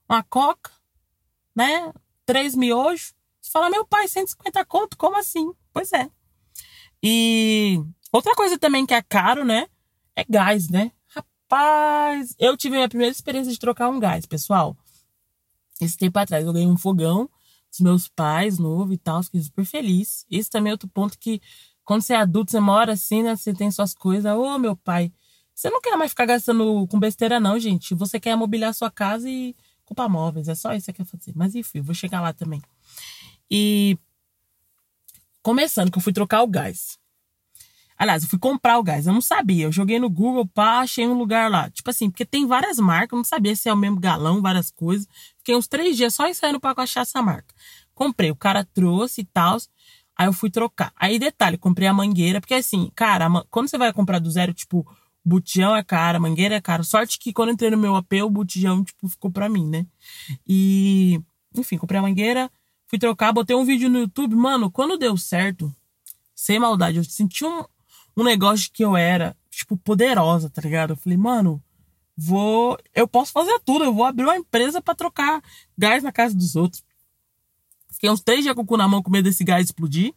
uma 0.08 0.22
coca, 0.22 0.72
né? 1.56 1.94
Três 2.26 2.56
miojos. 2.56 3.14
Você 3.42 3.52
fala, 3.52 3.70
meu 3.70 3.86
pai, 3.86 4.08
150 4.08 4.66
conto? 4.66 4.98
Como 4.98 5.18
assim? 5.18 5.54
Pois 5.72 5.92
é. 5.94 6.10
E 7.04 7.84
outra 8.14 8.34
coisa 8.34 8.58
também 8.58 8.86
que 8.86 8.94
é 8.94 9.02
caro, 9.02 9.44
né? 9.44 9.68
É 10.16 10.24
gás, 10.24 10.70
né? 10.70 10.92
Rapaz, 11.08 12.34
eu 12.40 12.56
tive 12.56 12.76
a 12.76 12.80
minha 12.80 12.90
primeira 12.90 13.12
experiência 13.12 13.52
de 13.52 13.60
trocar 13.60 13.90
um 13.90 14.00
gás, 14.00 14.26
pessoal. 14.26 14.78
Esse 15.82 15.98
tempo 15.98 16.18
atrás 16.18 16.46
eu 16.46 16.54
ganhei 16.54 16.68
um 16.68 16.78
fogão 16.78 17.30
dos 17.70 17.80
meus 17.82 18.08
pais, 18.08 18.58
novo 18.58 18.94
e 18.94 18.98
tal, 18.98 19.22
fiquei 19.22 19.42
super 19.42 19.66
feliz. 19.66 20.26
Esse 20.32 20.50
também 20.50 20.70
é 20.70 20.74
outro 20.74 20.88
ponto 20.88 21.20
que, 21.20 21.42
quando 21.84 22.02
você 22.02 22.14
é 22.14 22.18
adulto, 22.18 22.52
você 22.52 22.60
mora 22.60 22.94
assim, 22.94 23.22
né? 23.22 23.36
Você 23.36 23.54
tem 23.54 23.70
suas 23.70 23.94
coisas. 23.94 24.32
Ô, 24.32 24.58
meu 24.58 24.78
pai, 24.78 25.12
você 25.54 25.70
não 25.70 25.82
quer 25.82 25.98
mais 25.98 26.12
ficar 26.12 26.26
gastando 26.26 26.88
com 26.88 27.00
besteira, 27.00 27.40
não, 27.40 27.60
gente. 27.60 27.94
Você 27.96 28.20
quer 28.20 28.36
mobiliar 28.38 28.74
sua 28.74 28.90
casa 28.90 29.30
e 29.30 29.56
culpar 29.84 30.10
móveis. 30.10 30.48
É 30.48 30.56
só 30.56 30.74
isso 30.74 30.86
que 30.86 30.92
você 30.92 30.94
quer 30.94 31.06
fazer. 31.06 31.34
Mas 31.36 31.54
enfim, 31.56 31.82
vou 31.82 31.94
chegar 31.94 32.22
lá 32.22 32.32
também. 32.32 32.62
E 33.52 33.98
começando, 35.44 35.92
que 35.92 35.98
eu 35.98 36.02
fui 36.02 36.14
trocar 36.14 36.42
o 36.42 36.48
gás. 36.48 36.98
Aliás, 37.96 38.24
eu 38.24 38.30
fui 38.30 38.40
comprar 38.40 38.80
o 38.80 38.84
gás, 38.84 39.06
eu 39.06 39.14
não 39.14 39.22
sabia. 39.22 39.66
Eu 39.66 39.72
joguei 39.72 40.00
no 40.00 40.10
Google, 40.10 40.48
pá, 40.48 40.80
achei 40.80 41.08
um 41.08 41.14
lugar 41.14 41.50
lá. 41.52 41.70
Tipo 41.70 41.90
assim, 41.90 42.10
porque 42.10 42.26
tem 42.26 42.48
várias 42.48 42.80
marcas, 42.80 43.12
eu 43.12 43.18
não 43.18 43.24
sabia 43.24 43.56
se 43.56 43.70
é 43.70 43.74
o 43.74 43.78
mesmo 43.78 44.00
galão, 44.00 44.42
várias 44.42 44.72
coisas. 44.72 45.08
Fiquei 45.38 45.56
uns 45.56 45.68
três 45.68 45.96
dias 45.96 46.16
só 46.16 46.28
ensaiando 46.28 46.60
pra 46.60 46.74
achar 46.78 47.02
essa 47.02 47.22
marca. 47.22 47.54
Comprei, 47.94 48.32
o 48.32 48.36
cara 48.36 48.64
trouxe 48.64 49.22
e 49.22 49.26
tal. 49.26 49.58
Aí 50.18 50.28
eu 50.28 50.34
fui 50.34 50.50
trocar. 50.50 50.92
Aí, 50.96 51.20
detalhe, 51.20 51.58
comprei 51.58 51.88
a 51.88 51.94
mangueira, 51.94 52.40
porque 52.40 52.54
assim, 52.56 52.92
cara, 52.96 53.28
quando 53.50 53.70
você 53.70 53.78
vai 53.78 53.94
comprar 53.94 54.20
do 54.20 54.30
zero, 54.30 54.54
tipo, 54.54 54.86
botijão 55.24 55.76
é 55.76 55.84
caro, 55.84 56.22
mangueira 56.22 56.56
é 56.56 56.62
caro. 56.62 56.84
Sorte 56.84 57.18
que 57.20 57.32
quando 57.32 57.52
entrei 57.52 57.70
no 57.70 57.78
meu 57.78 57.96
AP, 57.96 58.14
o 58.24 58.30
botijão, 58.30 58.84
tipo, 58.84 59.08
ficou 59.08 59.32
pra 59.32 59.48
mim, 59.50 59.68
né? 59.68 59.86
E, 60.48 61.22
enfim, 61.56 61.78
comprei 61.78 62.00
a 62.00 62.04
mangueira, 62.04 62.52
Fui 62.94 63.00
trocar, 63.00 63.34
botei 63.34 63.56
um 63.56 63.66
vídeo 63.66 63.90
no 63.90 64.02
YouTube. 64.02 64.36
Mano, 64.36 64.70
quando 64.70 65.00
deu 65.00 65.18
certo, 65.18 65.76
sem 66.36 66.60
maldade, 66.60 67.00
eu 67.00 67.04
senti 67.04 67.44
um, 67.44 67.66
um 68.16 68.24
negócio 68.24 68.70
que 68.72 68.86
eu 68.86 68.96
era, 68.96 69.36
tipo, 69.50 69.76
poderosa, 69.76 70.48
tá 70.48 70.62
ligado? 70.62 70.92
Eu 70.92 70.98
falei, 70.98 71.18
mano, 71.18 71.60
vou. 72.16 72.78
Eu 72.94 73.08
posso 73.08 73.32
fazer 73.32 73.60
tudo, 73.66 73.84
eu 73.84 73.96
vou 73.96 74.06
abrir 74.06 74.26
uma 74.26 74.38
empresa 74.38 74.80
para 74.80 74.94
trocar 74.94 75.42
gás 75.76 76.04
na 76.04 76.12
casa 76.12 76.36
dos 76.36 76.56
outros. 76.56 76.84
Fiquei 77.92 78.12
uns 78.12 78.22
três 78.22 78.44
dias 78.44 78.54
com 78.54 78.62
o 78.62 78.66
cu 78.66 78.78
na 78.78 78.88
mão 78.88 79.02
com 79.02 79.10
medo 79.10 79.24
desse 79.24 79.44
gás 79.44 79.66
explodir. 79.66 80.14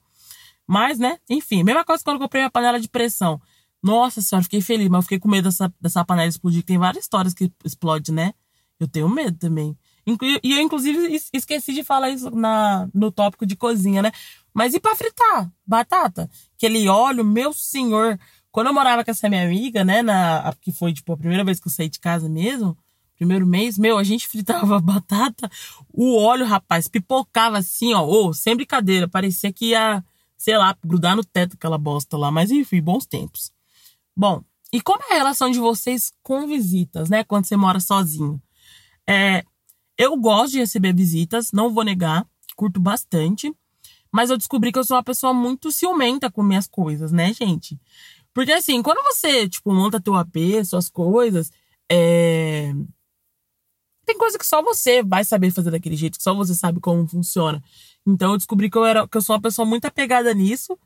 Mas, 0.66 0.98
né, 0.98 1.18
enfim, 1.30 1.62
mesma 1.62 1.82
coisa 1.82 2.04
quando 2.04 2.16
eu 2.16 2.20
comprei 2.20 2.42
minha 2.42 2.50
panela 2.50 2.78
de 2.78 2.90
pressão. 2.90 3.40
Nossa 3.82 4.20
senhora, 4.20 4.42
fiquei 4.42 4.60
feliz, 4.60 4.90
mas 4.90 4.98
eu 4.98 5.02
fiquei 5.04 5.18
com 5.18 5.30
medo 5.30 5.44
dessa, 5.44 5.72
dessa 5.80 6.04
panela 6.04 6.28
explodir. 6.28 6.62
Tem 6.62 6.76
várias 6.76 7.04
histórias 7.04 7.32
que 7.32 7.50
explode, 7.64 8.12
né? 8.12 8.34
Eu 8.78 8.86
tenho 8.86 9.08
medo 9.08 9.38
também. 9.38 9.74
E 10.06 10.52
eu, 10.52 10.60
inclusive, 10.62 11.20
esqueci 11.32 11.72
de 11.72 11.82
falar 11.82 12.10
isso 12.10 12.30
na, 12.30 12.88
no 12.94 13.10
tópico 13.10 13.44
de 13.44 13.56
cozinha, 13.56 14.02
né? 14.02 14.12
Mas 14.54 14.72
e 14.72 14.78
pra 14.78 14.94
fritar? 14.94 15.50
Batata? 15.66 16.30
Aquele 16.56 16.88
óleo, 16.88 17.24
meu 17.24 17.52
senhor. 17.52 18.18
Quando 18.52 18.68
eu 18.68 18.74
morava 18.74 19.04
com 19.04 19.10
essa 19.10 19.28
minha 19.28 19.44
amiga, 19.44 19.84
né? 19.84 20.02
Na, 20.02 20.54
que 20.60 20.70
foi, 20.70 20.92
tipo, 20.92 21.12
a 21.12 21.16
primeira 21.16 21.44
vez 21.44 21.58
que 21.58 21.66
eu 21.66 21.72
saí 21.72 21.88
de 21.88 21.98
casa 21.98 22.28
mesmo, 22.28 22.78
primeiro 23.16 23.46
mês, 23.46 23.76
meu, 23.76 23.98
a 23.98 24.04
gente 24.04 24.28
fritava 24.28 24.78
batata, 24.78 25.50
o 25.92 26.16
óleo, 26.16 26.46
rapaz, 26.46 26.86
pipocava 26.86 27.58
assim, 27.58 27.92
ó, 27.92 28.04
ô, 28.04 28.32
sem 28.32 28.54
brincadeira, 28.54 29.08
parecia 29.08 29.52
que 29.52 29.70
ia, 29.70 30.04
sei 30.36 30.56
lá, 30.56 30.76
grudar 30.84 31.16
no 31.16 31.24
teto 31.24 31.54
aquela 31.54 31.78
bosta 31.78 32.16
lá, 32.16 32.30
mas 32.30 32.50
enfim, 32.50 32.80
bons 32.80 33.06
tempos. 33.06 33.50
Bom, 34.16 34.42
e 34.72 34.80
como 34.80 35.02
é 35.10 35.14
a 35.14 35.16
relação 35.16 35.50
de 35.50 35.58
vocês 35.58 36.12
com 36.22 36.46
visitas, 36.46 37.10
né, 37.10 37.24
quando 37.24 37.46
você 37.46 37.56
mora 37.56 37.80
sozinho? 37.80 38.40
É, 39.08 39.44
eu 39.98 40.16
gosto 40.16 40.52
de 40.52 40.58
receber 40.58 40.94
visitas, 40.94 41.52
não 41.52 41.72
vou 41.72 41.84
negar, 41.84 42.26
curto 42.54 42.80
bastante. 42.80 43.54
Mas 44.12 44.30
eu 44.30 44.36
descobri 44.36 44.72
que 44.72 44.78
eu 44.78 44.84
sou 44.84 44.96
uma 44.96 45.02
pessoa 45.02 45.34
muito 45.34 45.70
ciumenta 45.70 46.30
com 46.30 46.42
minhas 46.42 46.66
coisas, 46.66 47.12
né, 47.12 47.32
gente? 47.32 47.78
Porque 48.32 48.52
assim, 48.52 48.82
quando 48.82 49.02
você, 49.02 49.48
tipo, 49.48 49.72
monta 49.72 50.00
teu 50.00 50.14
AP, 50.14 50.36
suas 50.64 50.88
coisas, 50.88 51.50
é... 51.90 52.72
tem 54.04 54.16
coisa 54.16 54.38
que 54.38 54.46
só 54.46 54.62
você 54.62 55.02
vai 55.02 55.24
saber 55.24 55.50
fazer 55.50 55.70
daquele 55.70 55.96
jeito, 55.96 56.18
que 56.18 56.22
só 56.22 56.34
você 56.34 56.54
sabe 56.54 56.80
como 56.80 57.06
funciona. 57.06 57.62
Então 58.06 58.32
eu 58.32 58.36
descobri 58.36 58.70
que 58.70 58.78
eu 58.78 58.84
era 58.84 59.06
que 59.08 59.16
eu 59.16 59.22
sou 59.22 59.34
uma 59.34 59.42
pessoa 59.42 59.66
muito 59.66 59.84
apegada 59.86 60.32
nisso. 60.32 60.78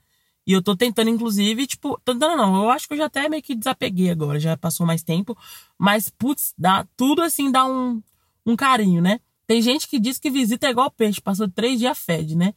E 0.47 0.53
eu 0.53 0.63
tô 0.63 0.75
tentando, 0.75 1.11
inclusive, 1.11 1.67
tipo, 1.67 2.01
tentando 2.05 2.37
não, 2.37 2.65
eu 2.65 2.71
acho 2.71 2.89
que 2.89 2.95
eu 2.95 2.99
já 2.99 3.07
até 3.07 3.29
meio 3.29 3.43
que 3.43 3.55
desapeguei 3.55 4.11
agora, 4.11 4.41
já 4.41 4.57
passou 4.57 4.87
mais 4.87 5.03
tempo. 5.03 5.37
Mas, 5.79 6.09
putz, 6.09 6.55
dá, 6.59 6.87
tudo 6.97 7.23
assim 7.23 7.53
dá 7.53 7.65
um, 7.65 8.03
um 8.45 8.57
carinho, 8.57 9.03
né? 9.03 9.21
Tem 9.47 9.61
gente 9.61 9.89
que 9.89 9.99
diz 9.99 10.19
que 10.19 10.31
visita 10.31 10.67
é 10.67 10.71
igual 10.71 10.91
peixe, 10.91 11.21
passou 11.21 11.49
três 11.49 11.79
dias 11.79 11.99
fede, 11.99 12.37
né? 12.37 12.55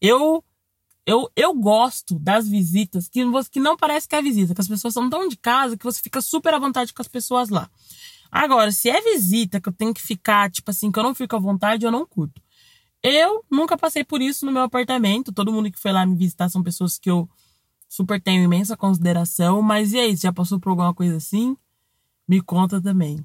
Eu 0.00 0.44
eu, 1.06 1.30
eu 1.36 1.54
gosto 1.54 2.18
das 2.18 2.48
visitas 2.48 3.08
que, 3.08 3.20
que 3.50 3.60
não 3.60 3.76
parece 3.76 4.08
que 4.08 4.16
é 4.16 4.20
visita, 4.20 4.52
que 4.52 4.60
as 4.60 4.66
pessoas 4.66 4.92
são 4.92 5.08
tão 5.08 5.28
de 5.28 5.36
casa 5.36 5.76
que 5.76 5.84
você 5.84 6.02
fica 6.02 6.20
super 6.20 6.52
à 6.52 6.58
vontade 6.58 6.92
com 6.92 7.00
as 7.00 7.06
pessoas 7.06 7.48
lá. 7.48 7.70
Agora, 8.30 8.72
se 8.72 8.90
é 8.90 9.00
visita 9.00 9.60
que 9.60 9.68
eu 9.68 9.72
tenho 9.72 9.94
que 9.94 10.02
ficar, 10.02 10.50
tipo 10.50 10.68
assim, 10.68 10.90
que 10.90 10.98
eu 10.98 11.04
não 11.04 11.14
fico 11.14 11.36
à 11.36 11.38
vontade, 11.38 11.86
eu 11.86 11.92
não 11.92 12.04
curto. 12.04 12.42
Eu 13.02 13.44
nunca 13.48 13.78
passei 13.78 14.02
por 14.02 14.20
isso 14.20 14.44
no 14.44 14.50
meu 14.50 14.62
apartamento. 14.62 15.32
Todo 15.32 15.52
mundo 15.52 15.70
que 15.70 15.78
foi 15.78 15.92
lá 15.92 16.04
me 16.04 16.16
visitar 16.16 16.48
são 16.48 16.60
pessoas 16.60 16.98
que 16.98 17.08
eu 17.08 17.28
super 17.88 18.20
tenho 18.20 18.42
imensa 18.42 18.76
consideração. 18.76 19.62
Mas 19.62 19.92
e 19.92 19.98
aí, 19.98 20.16
você 20.16 20.26
já 20.26 20.32
passou 20.32 20.58
por 20.58 20.70
alguma 20.70 20.92
coisa 20.92 21.16
assim? 21.16 21.56
Me 22.26 22.40
conta 22.40 22.82
também. 22.82 23.24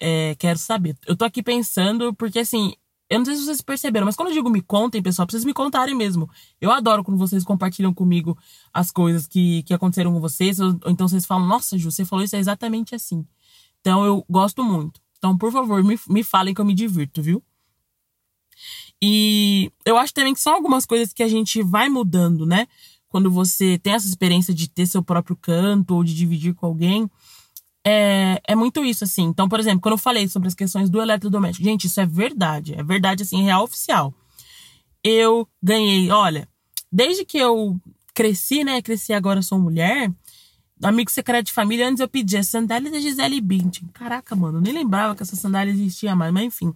É, 0.00 0.34
quero 0.36 0.58
saber. 0.58 0.96
Eu 1.06 1.14
tô 1.14 1.24
aqui 1.24 1.42
pensando, 1.42 2.14
porque 2.14 2.38
assim, 2.38 2.72
eu 3.10 3.18
não 3.18 3.24
sei 3.26 3.36
se 3.36 3.44
vocês 3.44 3.60
perceberam, 3.60 4.06
mas 4.06 4.14
quando 4.16 4.28
eu 4.28 4.34
digo 4.34 4.48
me 4.48 4.62
contem, 4.62 5.02
pessoal, 5.02 5.26
pra 5.26 5.32
vocês 5.32 5.44
me 5.44 5.52
contarem 5.52 5.96
mesmo. 5.96 6.30
Eu 6.60 6.70
adoro 6.70 7.04
quando 7.04 7.18
vocês 7.18 7.42
compartilham 7.44 7.92
comigo 7.92 8.38
as 8.72 8.92
coisas 8.92 9.26
que, 9.26 9.64
que 9.64 9.74
aconteceram 9.74 10.12
com 10.12 10.20
vocês, 10.20 10.60
ou, 10.60 10.78
ou 10.84 10.90
então 10.90 11.08
vocês 11.08 11.26
falam, 11.26 11.46
nossa, 11.46 11.76
Ju, 11.76 11.90
você 11.90 12.04
falou 12.04 12.24
isso 12.24 12.36
é 12.36 12.38
exatamente 12.38 12.94
assim. 12.94 13.26
Então 13.80 14.04
eu 14.04 14.24
gosto 14.30 14.62
muito. 14.62 15.00
Então, 15.18 15.36
por 15.36 15.50
favor, 15.52 15.82
me, 15.82 15.98
me 16.08 16.22
falem 16.22 16.54
que 16.54 16.60
eu 16.60 16.64
me 16.64 16.72
divirto, 16.72 17.20
viu? 17.20 17.42
E 19.02 19.72
eu 19.84 19.96
acho 19.96 20.14
também 20.14 20.32
que 20.32 20.40
são 20.40 20.54
algumas 20.54 20.86
coisas 20.86 21.12
que 21.12 21.22
a 21.22 21.28
gente 21.28 21.62
vai 21.62 21.88
mudando, 21.88 22.46
né? 22.46 22.68
Quando 23.08 23.30
você 23.30 23.78
tem 23.78 23.94
essa 23.94 24.06
experiência 24.06 24.54
de 24.54 24.68
ter 24.68 24.86
seu 24.86 25.02
próprio 25.02 25.36
canto 25.36 25.96
ou 25.96 26.04
de 26.04 26.14
dividir 26.14 26.54
com 26.54 26.66
alguém. 26.66 27.10
É, 27.84 28.40
é 28.46 28.54
muito 28.54 28.84
isso, 28.84 29.04
assim. 29.04 29.24
Então, 29.24 29.48
por 29.48 29.58
exemplo, 29.58 29.80
quando 29.80 29.94
eu 29.94 29.98
falei 29.98 30.28
sobre 30.28 30.48
as 30.48 30.54
questões 30.54 30.90
do 30.90 31.00
eletrodoméstico, 31.00 31.64
gente, 31.64 31.86
isso 31.86 32.00
é 32.00 32.06
verdade. 32.06 32.74
É 32.74 32.82
verdade, 32.82 33.22
assim, 33.22 33.42
real 33.42 33.64
oficial. 33.64 34.14
Eu 35.02 35.48
ganhei, 35.62 36.10
olha, 36.10 36.46
desde 36.92 37.24
que 37.24 37.38
eu 37.38 37.80
cresci, 38.14 38.64
né? 38.64 38.82
Cresci 38.82 39.12
agora, 39.12 39.42
sou 39.42 39.58
mulher. 39.58 40.12
Amigo 40.82 41.10
secreto 41.10 41.46
de 41.46 41.52
família, 41.52 41.88
antes 41.88 42.00
eu 42.00 42.08
pedia 42.08 42.42
sandália 42.42 42.90
da 42.90 42.98
Gisele 42.98 43.40
Bündchen. 43.40 43.88
Caraca, 43.92 44.34
mano, 44.34 44.58
eu 44.58 44.62
nem 44.62 44.72
lembrava 44.72 45.14
que 45.14 45.22
essa 45.22 45.36
sandália 45.36 45.70
existia 45.70 46.16
mais, 46.16 46.32
mas 46.32 46.44
enfim. 46.44 46.74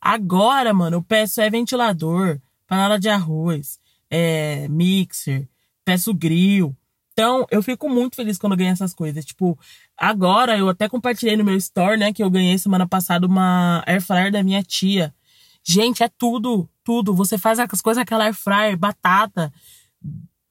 Agora, 0.00 0.74
mano, 0.74 0.96
eu 0.96 1.02
peço 1.02 1.40
é 1.40 1.48
ventilador, 1.48 2.40
panela 2.66 2.98
de 2.98 3.08
arroz, 3.08 3.78
é, 4.08 4.66
mixer, 4.68 5.48
peço 5.84 6.12
grill. 6.14 6.76
Então, 7.12 7.46
eu 7.50 7.62
fico 7.62 7.88
muito 7.88 8.16
feliz 8.16 8.38
quando 8.38 8.52
eu 8.52 8.58
ganho 8.58 8.72
essas 8.72 8.94
coisas. 8.94 9.24
Tipo, 9.24 9.58
agora 9.96 10.56
eu 10.56 10.68
até 10.68 10.88
compartilhei 10.88 11.36
no 11.36 11.44
meu 11.44 11.56
store, 11.56 11.98
né, 11.98 12.12
que 12.12 12.22
eu 12.22 12.30
ganhei 12.30 12.56
semana 12.58 12.88
passada 12.88 13.26
uma 13.26 13.82
air 13.86 14.00
fryer 14.00 14.32
da 14.32 14.42
minha 14.42 14.62
tia. 14.62 15.14
Gente, 15.62 16.02
é 16.02 16.08
tudo, 16.08 16.68
tudo. 16.82 17.14
Você 17.14 17.36
faz 17.36 17.58
as 17.58 17.80
coisas 17.82 18.00
aquela 18.00 18.24
air 18.24 18.34
fryer, 18.34 18.76
batata. 18.76 19.52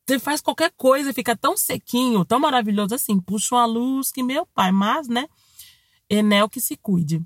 Você 0.08 0.19
faz 0.19 0.41
qualquer 0.41 0.72
coisa, 0.76 1.13
fica 1.13 1.36
tão 1.36 1.56
sequinho, 1.56 2.26
tão 2.26 2.39
maravilhoso 2.39 2.95
assim. 2.95 3.19
Puxa 3.19 3.56
uma 3.56 3.65
luz 3.65 4.12
que 4.12 4.24
meu 4.24 4.45
pai, 4.45 4.72
mas, 4.72 5.08
né, 5.08 5.28
Enel 6.10 6.50
que 6.50 6.60
se 6.60 6.76
cuide. 6.76 7.22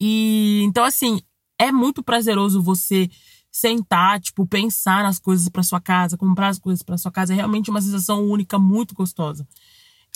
E 0.00 0.62
então, 0.64 0.84
assim, 0.84 1.20
é 1.58 1.70
muito 1.70 2.02
prazeroso 2.02 2.62
você 2.62 3.08
sentar, 3.54 4.18
tipo, 4.18 4.44
pensar 4.44 5.04
nas 5.04 5.20
coisas 5.20 5.48
para 5.48 5.62
sua 5.62 5.80
casa, 5.80 6.18
comprar 6.18 6.48
as 6.48 6.58
coisas 6.58 6.82
para 6.82 6.98
sua 6.98 7.12
casa. 7.12 7.32
É 7.32 7.36
realmente 7.36 7.70
uma 7.70 7.80
sensação 7.80 8.28
única, 8.28 8.58
muito 8.58 8.96
gostosa. 8.96 9.46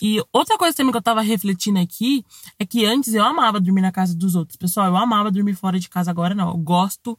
E 0.03 0.20
outra 0.33 0.59
coisa 0.59 0.77
também 0.77 0.90
que 0.90 0.98
eu 0.98 1.03
tava 1.03 1.20
refletindo 1.20 1.79
aqui 1.79 2.24
é 2.59 2.66
que 2.66 2.85
antes 2.85 3.14
eu 3.14 3.24
amava 3.24 3.61
dormir 3.61 3.81
na 3.81 3.92
casa 3.92 4.12
dos 4.12 4.35
outros. 4.35 4.57
Pessoal, 4.57 4.88
eu 4.88 4.96
amava 4.96 5.31
dormir 5.31 5.55
fora 5.55 5.79
de 5.79 5.88
casa, 5.88 6.11
agora 6.11 6.35
não. 6.35 6.48
Eu 6.48 6.57
gosto 6.57 7.16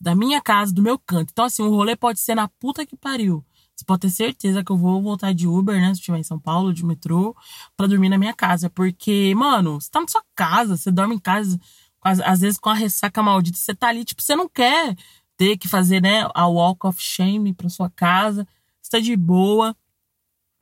da 0.00 0.14
minha 0.14 0.40
casa, 0.40 0.72
do 0.72 0.80
meu 0.80 0.98
canto. 0.98 1.28
Então, 1.30 1.44
assim, 1.44 1.62
o 1.62 1.68
rolê 1.68 1.94
pode 1.94 2.20
ser 2.20 2.34
na 2.34 2.48
puta 2.48 2.86
que 2.86 2.96
pariu. 2.96 3.44
Você 3.76 3.84
pode 3.84 4.00
ter 4.00 4.10
certeza 4.10 4.64
que 4.64 4.72
eu 4.72 4.78
vou 4.78 5.02
voltar 5.02 5.34
de 5.34 5.46
Uber, 5.46 5.78
né? 5.78 5.88
Se 5.88 6.00
estiver 6.00 6.18
em 6.18 6.22
São 6.22 6.38
Paulo, 6.38 6.72
de 6.72 6.86
metrô, 6.86 7.36
para 7.76 7.86
dormir 7.86 8.08
na 8.08 8.16
minha 8.16 8.32
casa. 8.32 8.70
Porque, 8.70 9.34
mano, 9.34 9.78
você 9.78 9.90
tá 9.90 10.00
na 10.00 10.08
sua 10.08 10.24
casa, 10.34 10.78
você 10.78 10.90
dorme 10.90 11.16
em 11.16 11.18
casa 11.18 11.60
às 12.02 12.40
vezes 12.40 12.58
com 12.58 12.70
a 12.70 12.74
ressaca 12.74 13.22
maldita, 13.22 13.58
você 13.58 13.74
tá 13.74 13.88
ali, 13.88 14.04
tipo, 14.04 14.22
você 14.22 14.34
não 14.34 14.48
quer 14.48 14.96
ter 15.40 15.56
que 15.56 15.66
fazer, 15.66 16.02
né, 16.02 16.28
a 16.34 16.46
walk 16.46 16.86
of 16.86 17.00
shame 17.00 17.54
pra 17.54 17.70
sua 17.70 17.88
casa, 17.88 18.46
você 18.82 18.90
tá 18.90 19.00
de 19.00 19.16
boa. 19.16 19.74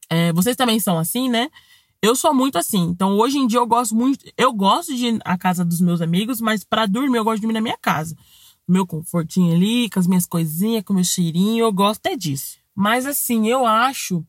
É, 0.08 0.32
vocês 0.32 0.54
também 0.54 0.78
são 0.78 0.96
assim, 0.96 1.28
né? 1.28 1.50
Eu 2.00 2.14
sou 2.14 2.32
muito 2.32 2.56
assim. 2.56 2.84
Então, 2.84 3.18
hoje 3.18 3.38
em 3.38 3.48
dia 3.48 3.58
eu 3.58 3.66
gosto 3.66 3.96
muito, 3.96 4.24
eu 4.36 4.52
gosto 4.52 4.94
de 4.94 5.06
ir 5.06 5.20
à 5.24 5.36
casa 5.36 5.64
dos 5.64 5.80
meus 5.80 6.00
amigos, 6.00 6.40
mas 6.40 6.62
para 6.62 6.86
dormir 6.86 7.18
eu 7.18 7.24
gosto 7.24 7.38
de 7.38 7.40
dormir 7.40 7.54
na 7.54 7.60
minha 7.60 7.76
casa. 7.76 8.16
Meu 8.68 8.86
confortinho 8.86 9.52
ali, 9.52 9.90
com 9.90 9.98
as 9.98 10.06
minhas 10.06 10.24
coisinhas, 10.24 10.84
com 10.84 10.92
o 10.92 10.96
meu 10.96 11.04
cheirinho, 11.04 11.64
eu 11.64 11.72
gosto 11.72 12.06
é 12.06 12.14
disso. 12.14 12.58
Mas 12.72 13.04
assim, 13.04 13.48
eu 13.48 13.66
acho 13.66 14.24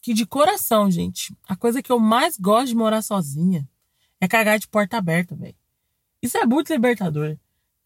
que 0.00 0.14
de 0.14 0.24
coração, 0.24 0.90
gente, 0.90 1.36
a 1.46 1.54
coisa 1.54 1.82
que 1.82 1.92
eu 1.92 1.98
mais 1.98 2.38
gosto 2.38 2.68
de 2.68 2.74
morar 2.74 3.02
sozinha 3.02 3.68
é 4.22 4.26
cagar 4.26 4.58
de 4.58 4.68
porta 4.68 4.96
aberta, 4.96 5.36
velho. 5.36 5.54
Isso 6.22 6.38
é 6.38 6.46
muito 6.46 6.72
libertador. 6.72 7.36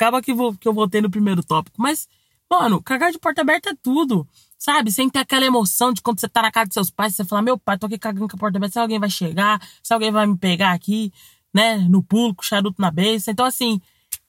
Acaba 0.00 0.22
que, 0.22 0.32
vou, 0.32 0.56
que 0.56 0.66
eu 0.66 0.72
voltei 0.72 1.02
no 1.02 1.10
primeiro 1.10 1.44
tópico. 1.44 1.76
Mas, 1.78 2.08
mano, 2.50 2.82
cagar 2.82 3.12
de 3.12 3.18
porta 3.18 3.42
aberta 3.42 3.68
é 3.68 3.74
tudo. 3.82 4.26
Sabe? 4.56 4.90
Sem 4.90 5.10
ter 5.10 5.18
aquela 5.18 5.44
emoção 5.44 5.92
de 5.92 6.00
quando 6.00 6.20
você 6.20 6.28
tá 6.28 6.40
na 6.40 6.50
casa 6.50 6.68
dos 6.68 6.74
seus 6.74 6.90
pais, 6.90 7.14
você 7.14 7.22
fala, 7.22 7.42
meu 7.42 7.58
pai, 7.58 7.76
tô 7.76 7.84
aqui 7.84 7.98
cagando 7.98 8.26
com 8.26 8.34
a 8.34 8.38
porta 8.38 8.56
aberta, 8.56 8.72
se 8.72 8.78
alguém 8.78 8.98
vai 8.98 9.10
chegar, 9.10 9.60
se 9.82 9.92
alguém 9.92 10.10
vai 10.10 10.26
me 10.26 10.38
pegar 10.38 10.72
aqui, 10.72 11.12
né? 11.52 11.76
No 11.76 12.02
pulo, 12.02 12.34
com 12.34 12.42
charuto 12.42 12.80
na 12.80 12.90
beça. 12.90 13.30
Então, 13.30 13.44
assim, 13.44 13.78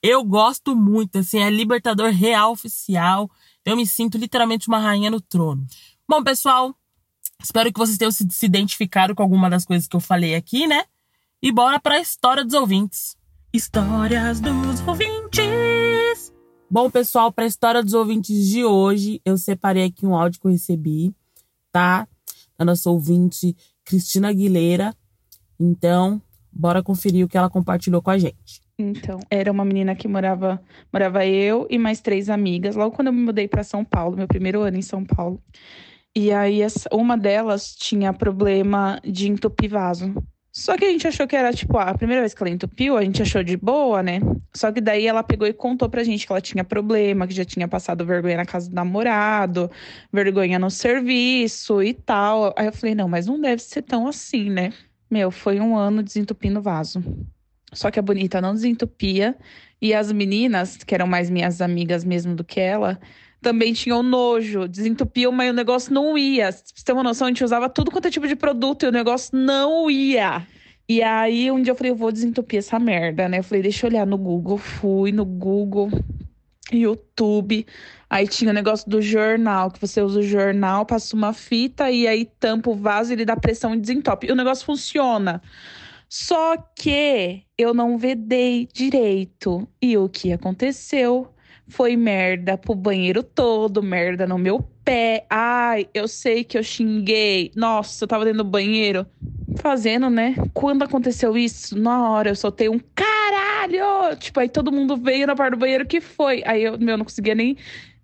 eu 0.02 0.22
gosto 0.22 0.76
muito, 0.76 1.18
assim, 1.18 1.38
é 1.38 1.48
libertador 1.48 2.10
real 2.10 2.52
oficial. 2.52 3.30
Eu 3.64 3.74
me 3.74 3.86
sinto 3.86 4.18
literalmente 4.18 4.68
uma 4.68 4.78
rainha 4.78 5.10
no 5.10 5.22
trono. 5.22 5.66
Bom, 6.06 6.22
pessoal, 6.22 6.76
espero 7.42 7.72
que 7.72 7.78
vocês 7.78 7.96
tenham 7.96 8.12
se, 8.12 8.28
se 8.30 8.44
identificado 8.44 9.14
com 9.14 9.22
alguma 9.22 9.48
das 9.48 9.64
coisas 9.64 9.88
que 9.88 9.96
eu 9.96 10.00
falei 10.00 10.34
aqui, 10.34 10.66
né? 10.66 10.84
E 11.42 11.50
bora 11.50 11.80
para 11.80 11.94
a 11.94 12.00
história 12.00 12.44
dos 12.44 12.52
ouvintes. 12.52 13.16
Histórias 13.54 14.40
dos 14.40 14.80
ouvintes. 14.88 16.32
Bom, 16.70 16.90
pessoal, 16.90 17.30
para 17.30 17.44
a 17.44 17.46
história 17.46 17.82
dos 17.82 17.92
ouvintes 17.92 18.48
de 18.48 18.64
hoje, 18.64 19.20
eu 19.26 19.36
separei 19.36 19.84
aqui 19.84 20.06
um 20.06 20.16
áudio 20.16 20.40
que 20.40 20.46
eu 20.46 20.50
recebi, 20.50 21.14
tá? 21.70 22.08
Da 22.56 22.64
nossa 22.64 22.88
ouvinte 22.88 23.54
Cristina 23.84 24.30
Aguilera. 24.30 24.94
Então, 25.60 26.22
bora 26.50 26.82
conferir 26.82 27.26
o 27.26 27.28
que 27.28 27.36
ela 27.36 27.50
compartilhou 27.50 28.00
com 28.00 28.08
a 28.08 28.16
gente. 28.16 28.62
Então, 28.78 29.20
era 29.30 29.52
uma 29.52 29.66
menina 29.66 29.94
que 29.94 30.08
morava, 30.08 30.58
morava 30.90 31.26
eu 31.26 31.66
e 31.68 31.76
mais 31.76 32.00
três 32.00 32.30
amigas, 32.30 32.74
logo 32.74 32.96
quando 32.96 33.08
eu 33.08 33.12
me 33.12 33.20
mudei 33.20 33.46
para 33.46 33.62
São 33.62 33.84
Paulo, 33.84 34.16
meu 34.16 34.26
primeiro 34.26 34.62
ano 34.62 34.78
em 34.78 34.82
São 34.82 35.04
Paulo. 35.04 35.38
E 36.16 36.32
aí, 36.32 36.60
uma 36.90 37.18
delas 37.18 37.74
tinha 37.74 38.14
problema 38.14 38.98
de 39.04 39.28
entupir 39.28 39.68
vaso. 39.68 40.14
Só 40.52 40.76
que 40.76 40.84
a 40.84 40.88
gente 40.88 41.08
achou 41.08 41.26
que 41.26 41.34
era, 41.34 41.50
tipo, 41.50 41.78
a 41.78 41.94
primeira 41.94 42.20
vez 42.20 42.34
que 42.34 42.42
ela 42.42 42.50
entupiu, 42.50 42.98
a 42.98 43.02
gente 43.02 43.22
achou 43.22 43.42
de 43.42 43.56
boa, 43.56 44.02
né? 44.02 44.20
Só 44.54 44.70
que 44.70 44.82
daí 44.82 45.06
ela 45.06 45.22
pegou 45.22 45.48
e 45.48 45.52
contou 45.54 45.88
pra 45.88 46.04
gente 46.04 46.26
que 46.26 46.32
ela 46.32 46.42
tinha 46.42 46.62
problema, 46.62 47.26
que 47.26 47.32
já 47.32 47.44
tinha 47.44 47.66
passado 47.66 48.04
vergonha 48.04 48.36
na 48.36 48.44
casa 48.44 48.68
do 48.68 48.74
namorado, 48.74 49.70
vergonha 50.12 50.58
no 50.58 50.70
serviço 50.70 51.82
e 51.82 51.94
tal. 51.94 52.52
Aí 52.54 52.66
eu 52.66 52.72
falei, 52.72 52.94
não, 52.94 53.08
mas 53.08 53.26
não 53.26 53.40
deve 53.40 53.62
ser 53.62 53.80
tão 53.80 54.06
assim, 54.06 54.50
né? 54.50 54.74
Meu, 55.10 55.30
foi 55.30 55.58
um 55.58 55.74
ano 55.74 56.02
desentupindo 56.02 56.60
vaso. 56.60 57.02
Só 57.72 57.90
que 57.90 57.98
a 57.98 58.02
bonita 58.02 58.38
não 58.38 58.52
desentupia. 58.52 59.34
E 59.80 59.94
as 59.94 60.12
meninas, 60.12 60.76
que 60.76 60.94
eram 60.94 61.06
mais 61.06 61.30
minhas 61.30 61.62
amigas 61.62 62.04
mesmo 62.04 62.36
do 62.36 62.44
que 62.44 62.60
ela, 62.60 63.00
também 63.42 63.72
tinham 63.72 64.02
nojo, 64.02 64.68
desentupiam, 64.68 65.32
mas 65.32 65.50
o 65.50 65.52
negócio 65.52 65.92
não 65.92 66.16
ia. 66.16 66.52
Pra 66.52 66.62
você 66.74 66.84
ter 66.84 66.92
uma 66.92 67.02
noção, 67.02 67.26
a 67.26 67.30
gente 67.30 67.44
usava 67.44 67.68
tudo 67.68 67.90
quanto 67.90 68.06
é 68.06 68.10
tipo 68.10 68.26
de 68.26 68.36
produto 68.36 68.84
e 68.84 68.88
o 68.88 68.92
negócio 68.92 69.36
não 69.36 69.90
ia. 69.90 70.46
E 70.88 71.02
aí, 71.02 71.50
um 71.50 71.60
dia 71.60 71.72
eu 71.72 71.76
falei, 71.76 71.92
eu 71.92 71.96
vou 71.96 72.12
desentupir 72.12 72.58
essa 72.58 72.78
merda, 72.78 73.28
né? 73.28 73.38
Eu 73.38 73.44
falei, 73.44 73.62
deixa 73.62 73.86
eu 73.86 73.90
olhar 73.90 74.06
no 74.06 74.16
Google. 74.16 74.58
Fui 74.58 75.12
no 75.12 75.24
Google, 75.24 75.90
YouTube. 76.72 77.66
Aí 78.08 78.28
tinha 78.28 78.50
o 78.50 78.54
negócio 78.54 78.88
do 78.90 79.00
jornal, 79.00 79.70
que 79.70 79.80
você 79.80 80.02
usa 80.02 80.20
o 80.20 80.22
jornal, 80.22 80.84
passa 80.84 81.16
uma 81.16 81.32
fita 81.32 81.90
e 81.90 82.06
aí 82.06 82.26
tampa 82.38 82.70
o 82.70 82.74
vaso 82.74 83.12
ele 83.12 83.24
dá 83.24 83.36
pressão 83.36 83.74
e 83.74 83.80
desentope. 83.80 84.26
E 84.26 84.32
o 84.32 84.36
negócio 84.36 84.66
funciona. 84.66 85.42
Só 86.08 86.58
que 86.76 87.42
eu 87.56 87.72
não 87.72 87.96
vedei 87.96 88.68
direito. 88.70 89.66
E 89.80 89.96
o 89.96 90.10
que 90.10 90.30
aconteceu? 90.30 91.31
Foi 91.72 91.96
merda 91.96 92.58
pro 92.58 92.74
banheiro 92.74 93.22
todo, 93.22 93.82
merda 93.82 94.26
no 94.26 94.36
meu 94.36 94.60
pé. 94.84 95.24
Ai, 95.30 95.88
eu 95.94 96.06
sei 96.06 96.44
que 96.44 96.58
eu 96.58 96.62
xinguei. 96.62 97.50
Nossa, 97.56 98.04
eu 98.04 98.08
tava 98.08 98.26
dentro 98.26 98.44
do 98.44 98.50
banheiro 98.50 99.06
fazendo, 99.56 100.10
né? 100.10 100.34
Quando 100.52 100.82
aconteceu 100.82 101.34
isso, 101.34 101.74
na 101.78 102.10
hora 102.10 102.28
eu 102.28 102.36
soltei 102.36 102.68
um 102.68 102.78
caralho! 102.94 104.14
Tipo, 104.18 104.40
aí 104.40 104.50
todo 104.50 104.70
mundo 104.70 104.98
veio 104.98 105.26
na 105.26 105.34
parte 105.34 105.52
do 105.52 105.56
banheiro, 105.56 105.86
que 105.86 105.98
foi? 105.98 106.42
Aí 106.44 106.62
eu, 106.62 106.78
meu, 106.78 106.98
não 106.98 107.06
conseguia 107.06 107.34
nem, 107.34 107.56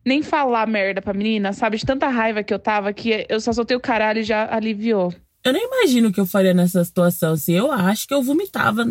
nem 0.02 0.22
falar 0.22 0.66
merda 0.66 1.02
pra 1.02 1.12
menina, 1.12 1.52
sabe? 1.52 1.76
De 1.76 1.84
tanta 1.84 2.08
raiva 2.08 2.42
que 2.42 2.54
eu 2.54 2.58
tava, 2.58 2.90
que 2.94 3.26
eu 3.28 3.38
só 3.38 3.52
soltei 3.52 3.76
o 3.76 3.80
caralho 3.80 4.20
e 4.20 4.24
já 4.24 4.48
aliviou. 4.50 5.12
Eu 5.44 5.52
nem 5.52 5.66
imagino 5.66 6.08
o 6.08 6.12
que 6.12 6.20
eu 6.20 6.26
faria 6.26 6.54
nessa 6.54 6.82
situação, 6.82 7.34
assim. 7.34 7.52
Eu 7.52 7.70
acho 7.70 8.08
que 8.08 8.14
eu 8.14 8.22
vomitava 8.22 8.86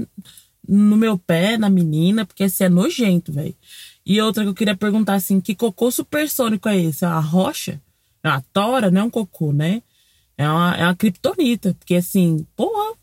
no 0.68 0.98
meu 0.98 1.18
pé, 1.18 1.58
na 1.58 1.70
menina, 1.70 2.28
porque 2.28 2.44
assim 2.44 2.66
é 2.66 2.70
nojento, 2.70 3.32
velho. 3.32 3.56
E 4.10 4.22
outra 4.22 4.42
que 4.42 4.50
eu 4.50 4.54
queria 4.54 4.78
perguntar 4.78 5.16
assim, 5.16 5.42
que 5.42 5.54
cocô 5.54 5.92
supersônico 5.92 6.70
é 6.70 6.78
esse? 6.78 7.04
É 7.04 7.10
uma 7.10 7.20
rocha? 7.20 7.82
É 8.24 8.30
uma 8.30 8.42
tora? 8.54 8.90
Não 8.90 9.02
é 9.02 9.04
um 9.04 9.10
cocô, 9.10 9.52
né? 9.52 9.84
É 10.38 10.50
uma, 10.50 10.76
é 10.78 10.84
uma 10.86 10.96
criptonita. 10.96 11.74
Porque 11.74 11.96
assim, 11.96 12.48
porra. 12.56 12.96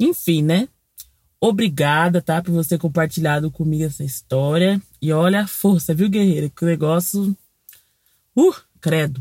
Enfim, 0.00 0.40
né? 0.42 0.70
Obrigada, 1.38 2.22
tá? 2.22 2.40
Por 2.40 2.52
você 2.52 2.78
compartilhado 2.78 3.50
comigo 3.50 3.84
essa 3.84 4.02
história. 4.02 4.80
E 5.02 5.12
olha 5.12 5.42
a 5.42 5.46
força, 5.46 5.92
viu, 5.92 6.08
guerreiro? 6.08 6.48
Que 6.48 6.64
negócio. 6.64 7.36
Uh, 8.34 8.54
credo. 8.80 9.20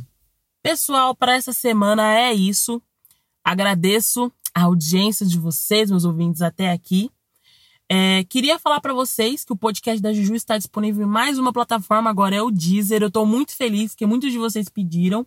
Pessoal, 0.64 1.14
para 1.14 1.36
essa 1.36 1.52
semana 1.52 2.18
é 2.18 2.34
isso. 2.34 2.82
Agradeço 3.44 4.32
a 4.54 4.62
audiência 4.62 5.26
de 5.26 5.38
vocês, 5.38 5.92
meus 5.92 6.06
ouvintes, 6.06 6.42
até 6.42 6.72
aqui. 6.72 7.12
É, 7.88 8.24
queria 8.24 8.58
falar 8.58 8.82
para 8.82 8.94
vocês 8.94 9.44
que 9.44 9.54
o 9.54 9.58
podcast 9.58 10.02
da 10.02 10.12
Juju 10.12 10.34
está 10.34 10.58
disponível 10.58 11.06
em 11.06 11.10
mais 11.10 11.38
uma 11.38 11.54
plataforma, 11.54 12.10
agora 12.10 12.36
é 12.36 12.42
o 12.42 12.50
Deezer. 12.50 13.02
Eu 13.02 13.10
estou 13.10 13.26
muito 13.26 13.56
feliz 13.56 13.94
que 13.94 14.06
muitos 14.06 14.32
de 14.32 14.38
vocês 14.38 14.68
pediram. 14.68 15.26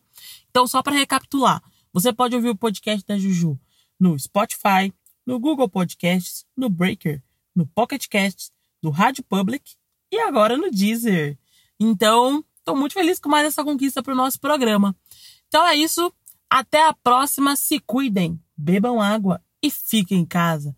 Então, 0.50 0.66
só 0.66 0.82
para 0.82 0.94
recapitular, 0.94 1.62
você 1.92 2.12
pode 2.12 2.34
ouvir 2.34 2.48
o 2.50 2.56
podcast 2.56 3.06
da 3.06 3.16
Juju 3.16 3.58
no 3.98 4.18
Spotify, 4.18 4.92
no 5.26 5.38
Google 5.38 5.68
Podcasts, 5.68 6.46
no 6.56 6.68
Breaker, 6.68 7.22
no 7.54 7.66
Pocket 7.66 8.06
Casts, 8.08 8.52
no 8.82 8.90
Rádio 8.90 9.24
Public 9.24 9.74
e 10.10 10.18
agora 10.20 10.56
no 10.56 10.70
Deezer. 10.70 11.38
Então, 11.78 12.44
estou 12.58 12.76
muito 12.76 12.92
feliz 12.92 13.18
com 13.18 13.28
mais 13.28 13.46
essa 13.46 13.64
conquista 13.64 14.02
para 14.02 14.12
o 14.12 14.16
nosso 14.16 14.40
programa. 14.40 14.96
Então 15.48 15.66
é 15.66 15.74
isso. 15.74 16.12
Até 16.50 16.86
a 16.86 16.92
próxima. 16.92 17.56
Se 17.56 17.78
cuidem, 17.80 18.40
bebam 18.56 19.00
água 19.00 19.42
e 19.62 19.70
fiquem 19.70 20.20
em 20.20 20.26
casa. 20.26 20.74